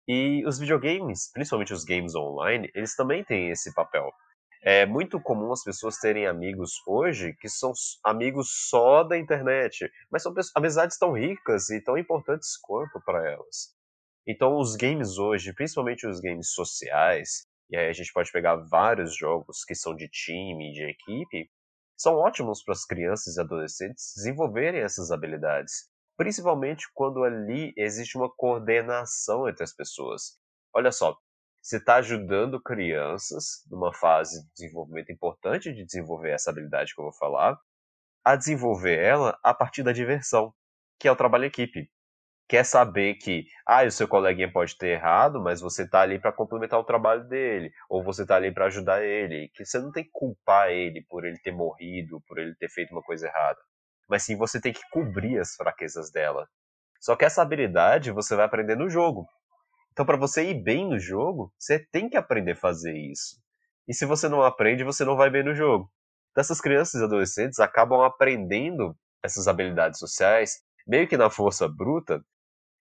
E 0.07 0.43
os 0.45 0.59
videogames, 0.59 1.31
principalmente 1.33 1.73
os 1.73 1.83
games 1.83 2.13
online, 2.13 2.69
eles 2.75 2.95
também 2.95 3.23
têm 3.23 3.49
esse 3.49 3.73
papel 3.73 4.11
é 4.65 4.83
muito 4.83 5.21
comum 5.21 5.51
as 5.51 5.63
pessoas 5.63 5.99
terem 5.99 6.25
amigos 6.25 6.81
hoje 6.87 7.35
que 7.39 7.47
são 7.47 7.71
amigos 8.03 8.49
só 8.67 9.03
da 9.03 9.15
internet, 9.15 9.87
mas 10.09 10.23
são 10.23 10.33
amizades 10.55 10.97
tão 10.97 11.11
ricas 11.11 11.69
e 11.69 11.79
tão 11.79 11.95
importantes 11.95 12.57
quanto 12.57 12.99
para 13.05 13.29
elas. 13.29 13.75
Então, 14.27 14.57
os 14.57 14.75
games 14.75 15.19
hoje, 15.19 15.53
principalmente 15.53 16.07
os 16.07 16.19
games 16.19 16.49
sociais, 16.49 17.45
e 17.69 17.77
aí 17.77 17.87
a 17.87 17.93
gente 17.93 18.11
pode 18.11 18.31
pegar 18.31 18.55
vários 18.55 19.15
jogos 19.15 19.63
que 19.63 19.75
são 19.75 19.95
de 19.95 20.09
time, 20.09 20.73
de 20.73 20.83
equipe, 20.83 21.47
são 21.97 22.15
ótimos 22.15 22.63
para 22.63 22.73
as 22.73 22.85
crianças 22.85 23.37
e 23.37 23.41
adolescentes 23.41 24.13
desenvolverem 24.15 24.81
essas 24.81 25.11
habilidades, 25.11 25.89
principalmente 26.17 26.87
quando 26.93 27.23
ali 27.23 27.73
existe 27.77 28.17
uma 28.17 28.29
coordenação 28.29 29.47
entre 29.47 29.63
as 29.63 29.73
pessoas. 29.73 30.37
Olha 30.73 30.91
só, 30.91 31.17
você 31.61 31.77
está 31.77 31.95
ajudando 31.95 32.61
crianças, 32.61 33.63
numa 33.71 33.93
fase 33.93 34.43
de 34.43 34.51
desenvolvimento 34.53 35.11
importante 35.11 35.73
de 35.73 35.83
desenvolver 35.83 36.31
essa 36.31 36.51
habilidade 36.51 36.93
que 36.93 37.01
eu 37.01 37.05
vou 37.05 37.13
falar, 37.13 37.59
a 38.23 38.35
desenvolver 38.35 38.99
ela 38.99 39.39
a 39.43 39.53
partir 39.53 39.81
da 39.81 39.91
diversão, 39.91 40.53
que 40.99 41.07
é 41.07 41.11
o 41.11 41.15
trabalho 41.15 41.45
em 41.45 41.47
equipe. 41.47 41.89
Quer 42.47 42.63
saber 42.63 43.15
que, 43.15 43.45
ah, 43.65 43.83
o 43.83 43.91
seu 43.91 44.07
coleguinha 44.07 44.51
pode 44.51 44.77
ter 44.77 44.89
errado, 44.89 45.41
mas 45.41 45.61
você 45.61 45.83
está 45.83 46.01
ali 46.01 46.19
para 46.19 46.31
complementar 46.31 46.79
o 46.79 46.83
trabalho 46.83 47.27
dele, 47.27 47.71
ou 47.89 48.03
você 48.03 48.21
está 48.21 48.35
ali 48.35 48.53
para 48.53 48.65
ajudar 48.65 49.03
ele, 49.03 49.49
que 49.55 49.65
você 49.65 49.79
não 49.79 49.91
tem 49.91 50.03
que 50.03 50.11
culpar 50.13 50.69
ele 50.69 51.03
por 51.09 51.25
ele 51.25 51.39
ter 51.39 51.51
morrido, 51.51 52.21
por 52.27 52.37
ele 52.37 52.53
ter 52.55 52.69
feito 52.69 52.91
uma 52.91 53.01
coisa 53.01 53.27
errada, 53.27 53.59
mas 54.07 54.21
sim 54.23 54.37
você 54.37 54.61
tem 54.61 54.71
que 54.71 54.87
cobrir 54.91 55.39
as 55.39 55.55
fraquezas 55.55 56.11
dela. 56.11 56.47
Só 56.99 57.15
que 57.15 57.25
essa 57.25 57.41
habilidade 57.41 58.11
você 58.11 58.35
vai 58.35 58.45
aprender 58.45 58.75
no 58.75 58.89
jogo. 58.89 59.27
Então, 59.91 60.05
para 60.05 60.17
você 60.17 60.43
ir 60.51 60.61
bem 60.61 60.87
no 60.87 60.99
jogo, 60.99 61.51
você 61.57 61.79
tem 61.79 62.09
que 62.09 62.17
aprender 62.17 62.51
a 62.51 62.55
fazer 62.55 62.95
isso. 62.95 63.37
E 63.87 63.93
se 63.93 64.05
você 64.05 64.29
não 64.29 64.43
aprende, 64.43 64.83
você 64.83 65.03
não 65.03 65.15
vai 65.15 65.29
bem 65.31 65.43
no 65.43 65.55
jogo. 65.55 65.89
Então, 66.31 66.41
essas 66.41 66.61
crianças 66.61 67.01
e 67.01 67.03
adolescentes 67.03 67.59
acabam 67.59 68.01
aprendendo 68.01 68.95
essas 69.23 69.47
habilidades 69.47 69.99
sociais, 69.99 70.59
meio 70.85 71.07
que 71.07 71.17
na 71.17 71.29
força 71.29 71.67
bruta, 71.67 72.21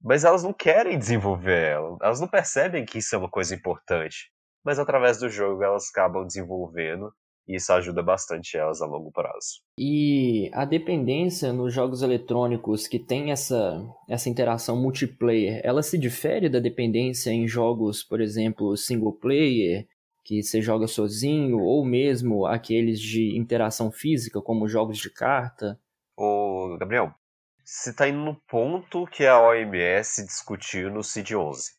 mas 0.02 0.24
elas 0.24 0.42
não 0.42 0.52
querem 0.52 0.98
desenvolver 0.98 1.70
ela, 1.70 1.96
elas 2.02 2.20
não 2.20 2.28
percebem 2.28 2.84
que 2.84 2.98
isso 2.98 3.14
é 3.14 3.18
uma 3.18 3.30
coisa 3.30 3.54
importante. 3.54 4.30
Mas 4.64 4.78
através 4.78 5.18
do 5.18 5.28
jogo 5.28 5.62
elas 5.62 5.88
acabam 5.90 6.26
desenvolvendo 6.26 7.12
e 7.46 7.56
isso 7.56 7.72
ajuda 7.72 8.02
bastante 8.02 8.56
elas 8.56 8.80
a 8.80 8.86
longo 8.86 9.10
prazo. 9.10 9.60
E 9.78 10.50
a 10.52 10.64
dependência 10.64 11.52
nos 11.52 11.74
jogos 11.74 12.02
eletrônicos 12.02 12.86
que 12.86 12.98
tem 12.98 13.32
essa, 13.32 13.84
essa 14.08 14.28
interação 14.28 14.76
multiplayer, 14.76 15.60
ela 15.64 15.82
se 15.82 15.98
difere 15.98 16.48
da 16.48 16.60
dependência 16.60 17.30
em 17.30 17.48
jogos, 17.48 18.02
por 18.02 18.20
exemplo, 18.20 18.76
single 18.76 19.12
player, 19.12 19.86
que 20.24 20.42
você 20.42 20.62
joga 20.62 20.86
sozinho, 20.86 21.58
ou 21.58 21.84
mesmo 21.84 22.46
aqueles 22.46 23.00
de 23.00 23.36
interação 23.36 23.90
física, 23.90 24.40
como 24.40 24.68
jogos 24.68 24.98
de 24.98 25.10
carta? 25.10 25.78
Ô, 26.16 26.76
Gabriel, 26.78 27.12
você 27.64 27.90
está 27.90 28.08
indo 28.08 28.18
no 28.18 28.34
ponto 28.48 29.06
que 29.06 29.24
a 29.24 29.40
OMS 29.40 30.24
discutiu 30.24 30.90
no 30.90 31.00
CID-11. 31.00 31.70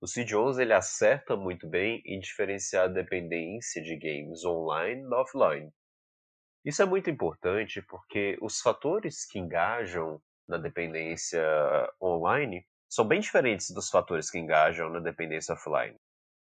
O 0.00 0.06
CID-11 0.06 0.60
ele 0.60 0.74
acerta 0.74 1.34
muito 1.34 1.66
bem 1.68 2.02
em 2.04 2.20
diferenciar 2.20 2.84
a 2.84 2.92
dependência 2.92 3.82
de 3.82 3.96
games 3.96 4.44
online 4.44 5.02
e 5.02 5.14
offline. 5.14 5.70
Isso 6.64 6.82
é 6.82 6.84
muito 6.84 7.08
importante 7.08 7.80
porque 7.82 8.36
os 8.42 8.60
fatores 8.60 9.24
que 9.26 9.38
engajam 9.38 10.20
na 10.46 10.58
dependência 10.58 11.42
online 12.02 12.66
são 12.88 13.06
bem 13.06 13.20
diferentes 13.20 13.70
dos 13.70 13.88
fatores 13.88 14.30
que 14.30 14.38
engajam 14.38 14.90
na 14.90 15.00
dependência 15.00 15.54
offline. 15.54 15.96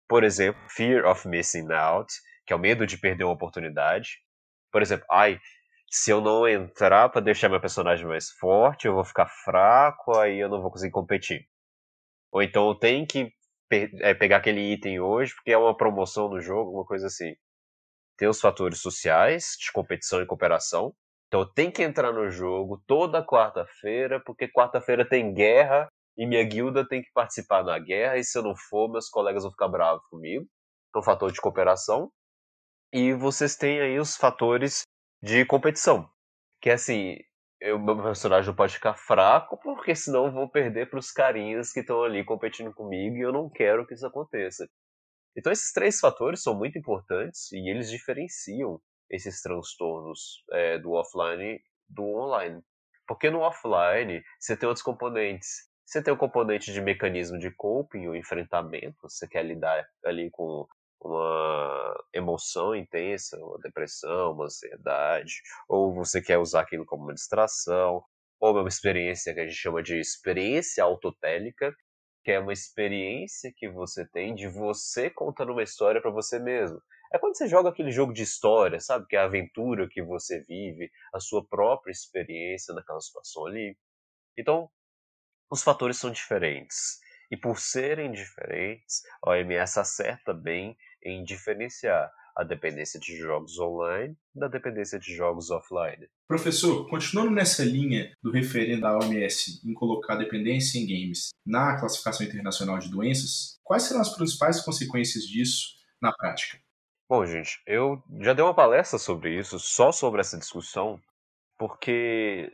Por 0.07 0.23
exemplo, 0.23 0.61
fear 0.69 1.07
of 1.07 1.27
missing 1.27 1.73
out, 1.73 2.13
que 2.47 2.53
é 2.53 2.57
o 2.57 2.59
medo 2.59 2.87
de 2.87 2.99
perder 2.99 3.25
uma 3.25 3.33
oportunidade. 3.33 4.19
Por 4.71 4.83
exemplo, 4.83 5.07
ai, 5.11 5.41
se 5.93 6.11
eu 6.11 6.23
não 6.23 6.49
entrar 6.49 7.11
para 7.11 7.21
deixar 7.21 7.51
meu 7.51 7.61
personagem 7.61 8.07
mais 8.07 8.31
forte, 8.31 8.87
eu 8.87 8.95
vou 8.95 9.05
ficar 9.05 9.27
fraco, 9.45 10.17
aí 10.17 10.39
eu 10.39 10.49
não 10.49 10.63
vou 10.63 10.71
conseguir 10.71 10.91
competir. 10.91 11.47
Ou 12.33 12.43
então 12.43 12.67
eu 12.69 12.75
tenho 12.75 13.07
que 13.07 13.31
é, 13.71 14.15
pegar 14.15 14.39
aquele 14.39 14.73
item 14.73 15.01
hoje 15.01 15.35
porque 15.35 15.53
é 15.53 15.59
uma 15.59 15.77
promoção 15.77 16.31
no 16.31 16.41
jogo, 16.41 16.71
uma 16.73 16.87
coisa 16.87 17.09
assim. 17.09 17.35
Tem 18.17 18.27
os 18.27 18.41
fatores 18.41 18.81
sociais, 18.81 19.55
de 19.61 19.71
competição 19.71 20.23
e 20.23 20.27
cooperação. 20.27 20.95
Então 21.29 21.41
eu 21.41 21.47
tenho 21.47 21.71
que 21.71 21.83
entrar 21.83 22.11
no 22.11 22.31
jogo 22.31 22.83
toda 22.87 23.25
quarta-feira, 23.25 24.19
porque 24.25 24.49
quarta-feira 24.49 25.07
tem 25.07 25.35
guerra 25.35 25.89
e 26.17 26.27
minha 26.27 26.45
guilda 26.45 26.89
tem 26.89 27.03
que 27.03 27.13
participar 27.13 27.63
da 27.63 27.79
guerra, 27.79 28.17
e 28.19 28.25
se 28.25 28.39
eu 28.39 28.43
não 28.43 28.55
for, 28.55 28.91
meus 28.91 29.09
colegas 29.09 29.43
vão 29.43 29.53
ficar 29.53 29.69
bravos 29.69 30.07
comigo. 30.09 30.47
Então, 30.89 31.03
fator 31.03 31.33
de 31.33 31.41
cooperação. 31.41 32.11
E 32.93 33.15
vocês 33.15 33.57
têm 33.57 33.81
aí 33.81 33.99
os 33.99 34.17
fatores 34.17 34.83
de 35.23 35.45
competição. 35.47 36.11
Que 36.61 36.71
assim, 36.71 37.17
o 37.71 37.79
meu 37.79 38.03
personagem 38.03 38.55
pode 38.55 38.75
ficar 38.75 38.95
fraco, 38.95 39.57
porque 39.59 39.95
senão 39.95 40.27
eu 40.27 40.33
vou 40.33 40.49
perder 40.49 40.91
para 40.91 40.99
os 40.99 41.13
carinhas 41.13 41.73
que 41.73 41.81
estão 41.81 42.03
ali 42.03 42.25
competindo 42.25 42.73
comigo 42.73 43.17
e 43.17 43.21
eu 43.21 43.33
não 43.33 43.49
quero 43.49 43.87
que 43.87 43.95
isso 43.95 44.07
aconteça. 44.07 44.69
Então 45.37 45.53
esses 45.53 45.73
três 45.73 46.01
fatores 46.01 46.43
são 46.43 46.55
muito 46.57 46.79
importantes 46.79 47.51
e 47.53 47.71
eles 47.71 47.91
diferenciam 47.91 48.81
esses 49.09 49.41
transtornos 49.41 50.45
é, 50.53 50.79
do 50.79 50.93
offline 50.93 51.61
do 51.89 52.05
online. 52.05 52.63
Porque 53.07 53.31
no 53.31 53.41
offline 53.41 54.23
você 54.39 54.57
tem 54.57 54.67
outros 54.67 54.85
componentes. 54.85 55.71
Você 55.85 56.03
tem 56.03 56.13
o 56.13 56.17
componente 56.17 56.73
de 56.73 56.81
mecanismo 56.81 57.39
de 57.39 57.51
coping, 57.51 58.09
o 58.09 58.17
enfrentamento, 58.17 58.97
você 59.03 59.29
quer 59.29 59.45
lidar 59.45 59.87
ali 60.05 60.31
com 60.31 60.67
uma 61.03 62.05
emoção 62.13 62.75
intensa, 62.75 63.37
uma 63.39 63.59
depressão, 63.59 64.33
uma 64.33 64.45
ansiedade, 64.45 65.43
ou 65.69 65.93
você 65.93 66.23
quer 66.23 66.39
usar 66.39 66.61
aquilo 66.61 66.87
como 66.87 67.03
uma 67.05 67.15
distração, 67.15 68.05
ou 68.41 68.59
uma 68.59 68.69
experiência 68.69 69.35
que 69.35 69.41
a 69.41 69.47
gente 69.47 69.57
chama 69.57 69.83
de 69.83 69.99
experiência 69.99 70.83
autotélica, 70.85 71.75
que 72.25 72.31
é 72.31 72.39
uma 72.39 72.53
experiência 72.53 73.53
que 73.55 73.69
você 73.69 74.07
tem 74.09 74.35
de 74.35 74.49
você 74.49 75.11
contando 75.11 75.53
uma 75.53 75.63
história 75.63 76.01
para 76.01 76.11
você 76.11 76.39
mesmo. 76.39 76.81
É 77.13 77.19
quando 77.19 77.37
você 77.37 77.49
joga 77.49 77.69
aquele 77.69 77.91
jogo 77.91 78.13
de 78.13 78.23
história, 78.23 78.81
sabe? 78.81 79.07
Que 79.07 79.17
é 79.17 79.19
a 79.19 79.25
aventura 79.25 79.89
que 79.91 80.03
você 80.03 80.41
vive, 80.41 80.91
a 81.13 81.21
sua 81.21 81.45
própria 81.47 81.91
experiência 81.91 82.73
naquela 82.75 83.01
situação 83.01 83.47
ali. 83.47 83.77
Então, 84.39 84.71
os 85.51 85.63
fatores 85.63 85.99
são 85.99 86.11
diferentes. 86.11 87.01
E 87.31 87.37
por 87.37 87.59
serem 87.59 88.13
diferentes, 88.13 89.03
a 89.23 89.31
OMS 89.31 89.79
acerta 89.79 90.33
bem 90.33 90.77
em 91.05 91.25
diferenciar 91.25 92.11
a 92.37 92.45
dependência 92.45 92.99
de 92.99 93.17
jogos 93.17 93.59
online 93.59 94.17
da 94.35 94.49
dependência 94.49 94.99
de 94.99 95.15
jogos 95.15 95.51
offline. 95.51 96.09
Professor, 96.27 96.89
continuando 96.89 97.31
nessa 97.31 97.65
linha 97.65 98.11
do 98.23 98.31
referendo 98.31 98.83
da 98.83 98.99
OMS 98.99 99.61
em 99.65 99.75
colocar 99.75 100.17
dependência 100.17 100.79
em 100.79 100.87
games 100.87 101.31
na 101.45 101.79
classificação 101.79 102.27
internacional 102.27 102.79
de 102.79 102.91
doenças, 102.91 103.59
quais 103.63 103.85
serão 103.85 104.01
as 104.01 104.15
principais 104.15 104.61
consequências 104.61 105.25
disso 105.25 105.75
na 106.01 106.13
prática? 106.13 106.59
Bom, 107.09 107.27
gente, 107.27 107.61
eu 107.67 108.03
já 108.21 108.33
dei 108.33 108.43
uma 108.43 108.55
palestra 108.55 108.99
sobre 108.99 109.39
isso, 109.39 109.59
só 109.59 109.93
sobre 109.93 110.21
essa 110.21 110.39
discussão, 110.39 110.99
porque 111.59 112.51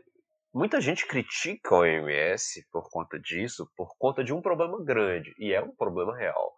muita 0.53 0.81
gente 0.81 1.07
critica 1.07 1.77
a 1.77 1.79
OMS 1.79 2.67
por 2.73 2.91
conta 2.91 3.21
disso, 3.21 3.71
por 3.77 3.95
conta 3.97 4.25
de 4.25 4.33
um 4.33 4.43
problema 4.43 4.85
grande, 4.85 5.33
e 5.39 5.53
é 5.53 5.63
um 5.63 5.75
problema 5.77 6.17
real 6.17 6.58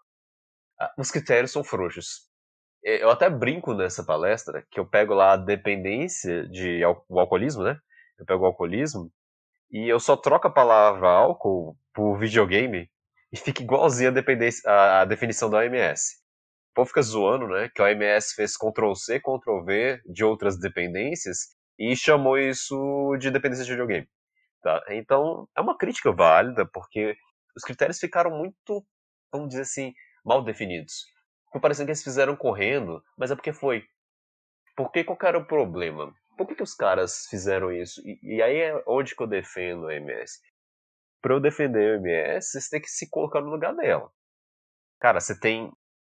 os 0.96 1.10
critérios 1.10 1.50
são 1.52 1.64
frouxos. 1.64 2.28
Eu 2.82 3.10
até 3.10 3.28
brinco 3.28 3.74
nessa 3.74 4.04
palestra 4.04 4.64
que 4.70 4.80
eu 4.80 4.86
pego 4.86 5.12
lá 5.12 5.32
a 5.32 5.36
dependência 5.36 6.48
de 6.48 6.82
o 7.08 7.20
alcoolismo, 7.20 7.62
né? 7.62 7.78
Eu 8.18 8.24
pego 8.24 8.42
o 8.42 8.46
alcoolismo 8.46 9.12
e 9.70 9.88
eu 9.88 10.00
só 10.00 10.16
troco 10.16 10.48
a 10.48 10.52
palavra 10.52 11.08
álcool 11.08 11.76
por 11.92 12.18
videogame 12.18 12.90
e 13.32 13.36
fica 13.36 13.62
igualzinho 13.62 14.12
a, 14.66 15.00
a 15.02 15.04
definição 15.04 15.50
da 15.50 15.58
OMS. 15.58 16.16
O 16.70 16.74
povo 16.74 16.88
fica 16.88 17.02
zoando, 17.02 17.46
né? 17.48 17.70
Que 17.74 17.82
a 17.82 17.84
OMS 17.86 18.34
fez 18.34 18.56
Ctrl-C, 18.56 19.20
Ctrl-V 19.20 20.00
de 20.06 20.24
outras 20.24 20.58
dependências 20.58 21.54
e 21.78 21.94
chamou 21.94 22.38
isso 22.38 23.16
de 23.18 23.30
dependência 23.30 23.64
de 23.64 23.70
videogame. 23.70 24.08
Tá? 24.62 24.82
Então, 24.90 25.48
é 25.56 25.60
uma 25.60 25.76
crítica 25.76 26.12
válida, 26.12 26.66
porque 26.66 27.16
os 27.56 27.62
critérios 27.62 27.98
ficaram 27.98 28.30
muito, 28.30 28.84
vamos 29.32 29.48
dizer 29.48 29.62
assim, 29.62 29.92
mal 30.24 30.42
definidos. 30.42 31.04
Ficou 31.46 31.60
parecendo 31.60 31.86
que 31.86 31.90
eles 31.90 32.04
fizeram 32.04 32.36
correndo, 32.36 33.02
mas 33.18 33.30
é 33.30 33.34
porque 33.34 33.52
foi. 33.52 33.84
Porque 34.76 35.04
qual 35.04 35.18
era 35.22 35.38
o 35.38 35.46
problema? 35.46 36.14
Por 36.36 36.46
que, 36.46 36.54
que 36.54 36.62
os 36.62 36.74
caras 36.74 37.26
fizeram 37.28 37.72
isso? 37.72 38.00
E, 38.06 38.36
e 38.36 38.42
aí 38.42 38.56
é 38.56 38.82
onde 38.86 39.14
que 39.14 39.22
eu 39.22 39.26
defendo 39.26 39.88
a 39.88 39.94
MS. 39.94 40.38
Para 41.20 41.34
eu 41.34 41.40
defender 41.40 41.94
a 41.94 41.96
MS, 41.96 42.60
você 42.60 42.70
tem 42.70 42.80
que 42.80 42.88
se 42.88 43.10
colocar 43.10 43.40
no 43.40 43.50
lugar 43.50 43.74
dela. 43.74 44.10
Cara, 44.98 45.20
você 45.20 45.38
tem 45.38 45.70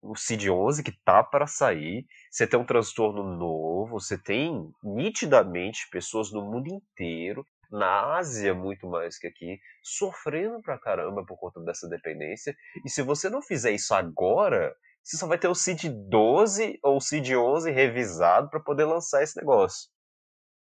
o 0.02 0.14
CID-11 0.14 0.82
que 0.84 0.92
tá 1.04 1.22
para 1.22 1.46
sair, 1.46 2.04
você 2.30 2.46
tem 2.46 2.58
um 2.58 2.66
transtorno 2.66 3.22
novo, 3.22 4.00
você 4.00 4.18
tem 4.18 4.70
nitidamente 4.82 5.88
pessoas 5.90 6.32
no 6.32 6.42
mundo 6.42 6.68
inteiro 6.68 7.46
na 7.72 8.16
Ásia 8.16 8.54
muito 8.54 8.86
mais 8.86 9.18
que 9.18 9.26
aqui, 9.26 9.58
sofrendo 9.82 10.60
pra 10.60 10.78
caramba 10.78 11.24
por 11.24 11.38
conta 11.38 11.60
dessa 11.60 11.88
dependência. 11.88 12.54
E 12.84 12.90
se 12.90 13.02
você 13.02 13.30
não 13.30 13.40
fizer 13.40 13.70
isso 13.72 13.94
agora, 13.94 14.76
você 15.02 15.16
só 15.16 15.26
vai 15.26 15.38
ter 15.38 15.48
o 15.48 15.54
CID 15.54 15.88
12 16.08 16.78
ou 16.82 16.98
o 16.98 17.00
CID 17.00 17.34
11 17.34 17.70
revisado 17.70 18.50
para 18.50 18.60
poder 18.60 18.84
lançar 18.84 19.22
esse 19.22 19.36
negócio. 19.36 19.90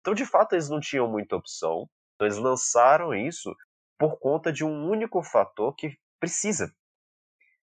Então, 0.02 0.14
de 0.14 0.26
fato, 0.26 0.54
eles 0.54 0.70
não 0.70 0.80
tinham 0.80 1.08
muita 1.08 1.36
opção. 1.36 1.88
Então, 2.16 2.28
eles 2.28 2.38
lançaram 2.38 3.14
isso 3.14 3.56
por 3.98 4.18
conta 4.20 4.52
de 4.52 4.64
um 4.66 4.90
único 4.90 5.22
fator 5.22 5.76
que 5.76 5.98
precisa 6.20 6.74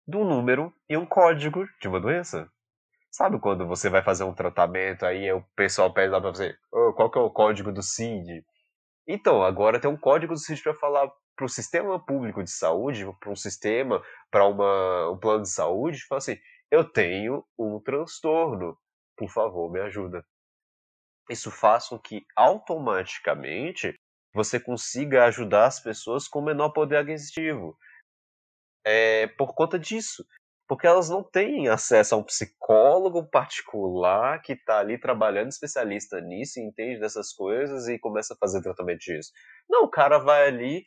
do 0.08 0.24
número 0.24 0.74
e 0.90 0.98
um 0.98 1.06
código 1.06 1.66
de 1.80 1.88
uma 1.88 2.00
doença. 2.00 2.50
Sabe 3.12 3.40
quando 3.40 3.68
você 3.68 3.90
vai 3.90 4.02
fazer 4.02 4.24
um 4.24 4.34
tratamento, 4.34 5.06
aí 5.06 5.32
o 5.32 5.44
pessoal 5.56 5.94
pede 5.94 6.12
lá 6.12 6.22
pra 6.22 6.30
você, 6.30 6.58
oh, 6.72 6.94
qual 6.94 7.12
que 7.12 7.20
é 7.20 7.22
o 7.22 7.30
código 7.30 7.72
do 7.72 7.84
CID? 7.84 8.46
Então, 9.14 9.44
agora 9.44 9.78
tem 9.78 9.92
um 9.92 9.98
código 9.98 10.34
do 10.34 10.40
CID 10.40 10.64
para 10.64 10.74
falar 10.74 11.12
para 11.36 11.46
o 11.46 11.50
sistema 11.50 12.00
público 12.00 12.42
de 12.42 12.50
saúde, 12.50 13.06
para 13.20 13.30
um 13.30 13.36
sistema, 13.36 14.02
para 14.32 14.48
um 14.48 15.20
plano 15.20 15.44
de 15.44 15.50
saúde, 15.50 16.06
fala 16.06 16.20
assim: 16.20 16.38
eu 16.72 16.90
tenho 16.90 17.46
um 17.60 17.78
transtorno, 17.82 18.78
por 19.18 19.30
favor, 19.30 19.70
me 19.70 19.82
ajuda. 19.82 20.24
Isso 21.30 21.52
faz 21.52 21.90
com 21.90 22.00
que 22.00 22.26
automaticamente 22.38 23.94
você 24.34 24.58
consiga 24.58 25.26
ajudar 25.26 25.66
as 25.66 25.82
pessoas 25.82 26.26
com 26.26 26.42
menor 26.42 26.70
poder 26.70 26.96
aquisitivo. 26.96 27.78
É 28.86 29.28
por 29.28 29.54
conta 29.54 29.78
disso 29.78 30.26
porque 30.72 30.88
elas 30.88 31.10
não 31.10 31.22
têm 31.22 31.68
acesso 31.68 32.16
a 32.16 32.18
um 32.18 32.24
psicólogo 32.24 33.28
particular 33.28 34.42
que 34.42 34.54
está 34.54 34.80
ali 34.80 34.98
trabalhando, 34.98 35.50
especialista 35.50 36.22
nisso, 36.22 36.62
entende 36.62 36.98
dessas 36.98 37.34
coisas 37.34 37.90
e 37.90 38.00
começa 38.00 38.34
a 38.34 38.38
fazer 38.38 38.62
tratamento 38.62 39.00
disso. 39.00 39.34
Não, 39.70 39.84
o 39.84 39.90
cara 39.90 40.18
vai 40.18 40.48
ali, 40.48 40.86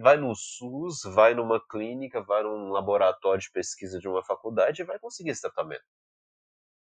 vai 0.00 0.16
no 0.16 0.32
SUS, 0.32 1.00
vai 1.12 1.34
numa 1.34 1.60
clínica, 1.68 2.22
vai 2.22 2.44
num 2.44 2.68
laboratório 2.68 3.40
de 3.40 3.50
pesquisa 3.50 3.98
de 3.98 4.06
uma 4.06 4.24
faculdade 4.24 4.80
e 4.80 4.84
vai 4.84 4.96
conseguir 5.00 5.30
esse 5.30 5.42
tratamento. 5.42 5.82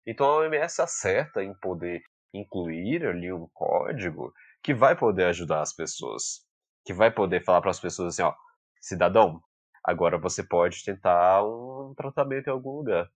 Então 0.03 0.25
a 0.25 0.37
OMS 0.37 0.81
acerta 0.81 1.43
em 1.43 1.53
poder 1.59 2.01
incluir 2.33 3.05
ali 3.05 3.31
um 3.31 3.47
código 3.53 4.33
que 4.63 4.73
vai 4.73 4.95
poder 4.95 5.25
ajudar 5.25 5.61
as 5.61 5.75
pessoas, 5.75 6.43
que 6.87 6.91
vai 6.91 7.11
poder 7.11 7.43
falar 7.43 7.61
para 7.61 7.69
as 7.69 7.79
pessoas 7.79 8.15
assim, 8.15 8.23
ó, 8.23 8.33
cidadão, 8.81 9.39
agora 9.83 10.17
você 10.17 10.43
pode 10.43 10.83
tentar 10.83 11.43
um 11.43 11.70
tratamento 11.95 12.47
em 12.47 12.51
algum 12.51 12.77
lugar. 12.77 13.09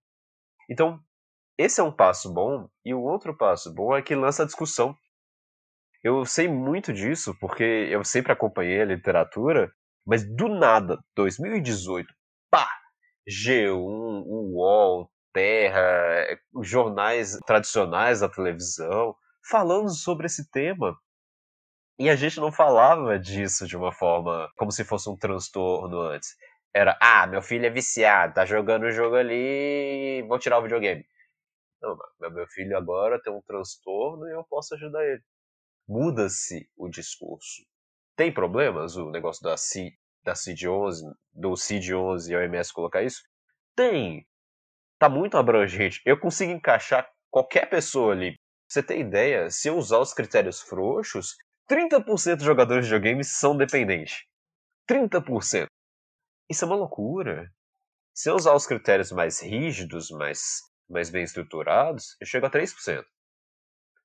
Então, 0.69 0.99
esse 1.57 1.79
é 1.79 1.83
um 1.83 1.91
passo 1.91 2.33
bom, 2.33 2.69
e 2.83 2.93
o 2.93 3.01
outro 3.01 3.35
passo 3.35 3.73
bom 3.73 3.95
é 3.95 4.01
que 4.01 4.15
lança 4.15 4.43
a 4.43 4.45
discussão. 4.45 4.95
Eu 6.03 6.25
sei 6.25 6.47
muito 6.47 6.93
disso 6.93 7.35
porque 7.39 7.63
eu 7.63 8.03
sempre 8.03 8.31
acompanhei 8.31 8.81
a 8.81 8.85
literatura, 8.85 9.71
mas 10.05 10.23
do 10.23 10.47
nada, 10.47 10.99
2018, 11.15 12.13
pá, 12.51 12.69
G1, 13.27 14.23
UOL, 14.27 15.09
Terra, 15.33 15.81
jornais 16.61 17.37
tradicionais 17.45 18.19
da 18.19 18.29
televisão, 18.29 19.15
falando 19.49 19.89
sobre 19.89 20.27
esse 20.27 20.49
tema. 20.49 20.97
E 21.97 22.09
a 22.09 22.15
gente 22.15 22.39
não 22.39 22.51
falava 22.51 23.17
disso 23.17 23.65
de 23.65 23.75
uma 23.75 23.91
forma 23.91 24.49
como 24.57 24.71
se 24.71 24.83
fosse 24.83 25.09
um 25.09 25.17
transtorno 25.17 26.01
antes. 26.01 26.35
Era, 26.75 26.97
ah, 26.99 27.25
meu 27.25 27.41
filho 27.41 27.65
é 27.65 27.69
viciado, 27.69 28.33
tá 28.33 28.45
jogando 28.45 28.83
o 28.83 28.91
jogo 28.91 29.15
ali, 29.15 30.21
vou 30.27 30.37
tirar 30.37 30.59
o 30.59 30.61
videogame. 30.61 31.07
Não, 31.81 31.97
meu 32.31 32.45
filho 32.47 32.75
agora 32.77 33.17
tem 33.21 33.31
um 33.31 33.41
transtorno 33.41 34.27
e 34.27 34.33
eu 34.33 34.43
posso 34.43 34.75
ajudar 34.75 35.05
ele. 35.05 35.23
Muda-se 35.87 36.69
o 36.75 36.89
discurso. 36.89 37.63
Tem 38.17 38.33
problemas 38.33 38.97
o 38.97 39.09
negócio 39.09 39.41
da, 39.41 39.55
C, 39.55 39.93
da 40.21 40.33
CID-11, 40.35 41.13
do 41.31 41.53
CID-11 41.53 42.31
e 42.31 42.35
a 42.35 42.39
OMS 42.39 42.73
colocar 42.73 43.03
isso? 43.03 43.23
Tem. 43.73 44.27
Tá 44.99 45.07
muito 45.07 45.37
abrangente. 45.37 46.01
Eu 46.05 46.19
consigo 46.19 46.51
encaixar 46.51 47.09
qualquer 47.31 47.69
pessoa 47.69 48.11
ali. 48.11 48.35
você 48.67 48.83
tem 48.83 48.99
ideia, 48.99 49.49
se 49.49 49.69
eu 49.69 49.77
usar 49.77 49.99
os 49.99 50.13
critérios 50.13 50.59
frouxos, 50.59 51.37
30% 51.69 52.35
dos 52.35 52.45
jogadores 52.45 52.85
de 52.85 52.93
videogames 52.93 53.37
são 53.37 53.55
dependentes. 53.55 54.25
30%. 54.89 55.67
Isso 56.49 56.63
é 56.63 56.67
uma 56.67 56.75
loucura. 56.75 57.51
Se 58.13 58.29
eu 58.29 58.35
usar 58.35 58.53
os 58.53 58.67
critérios 58.67 59.11
mais 59.11 59.41
rígidos, 59.41 60.09
mais, 60.11 60.61
mais 60.89 61.09
bem 61.09 61.23
estruturados, 61.23 62.15
eu 62.21 62.27
chego 62.27 62.45
a 62.45 62.49
3%. 62.49 63.03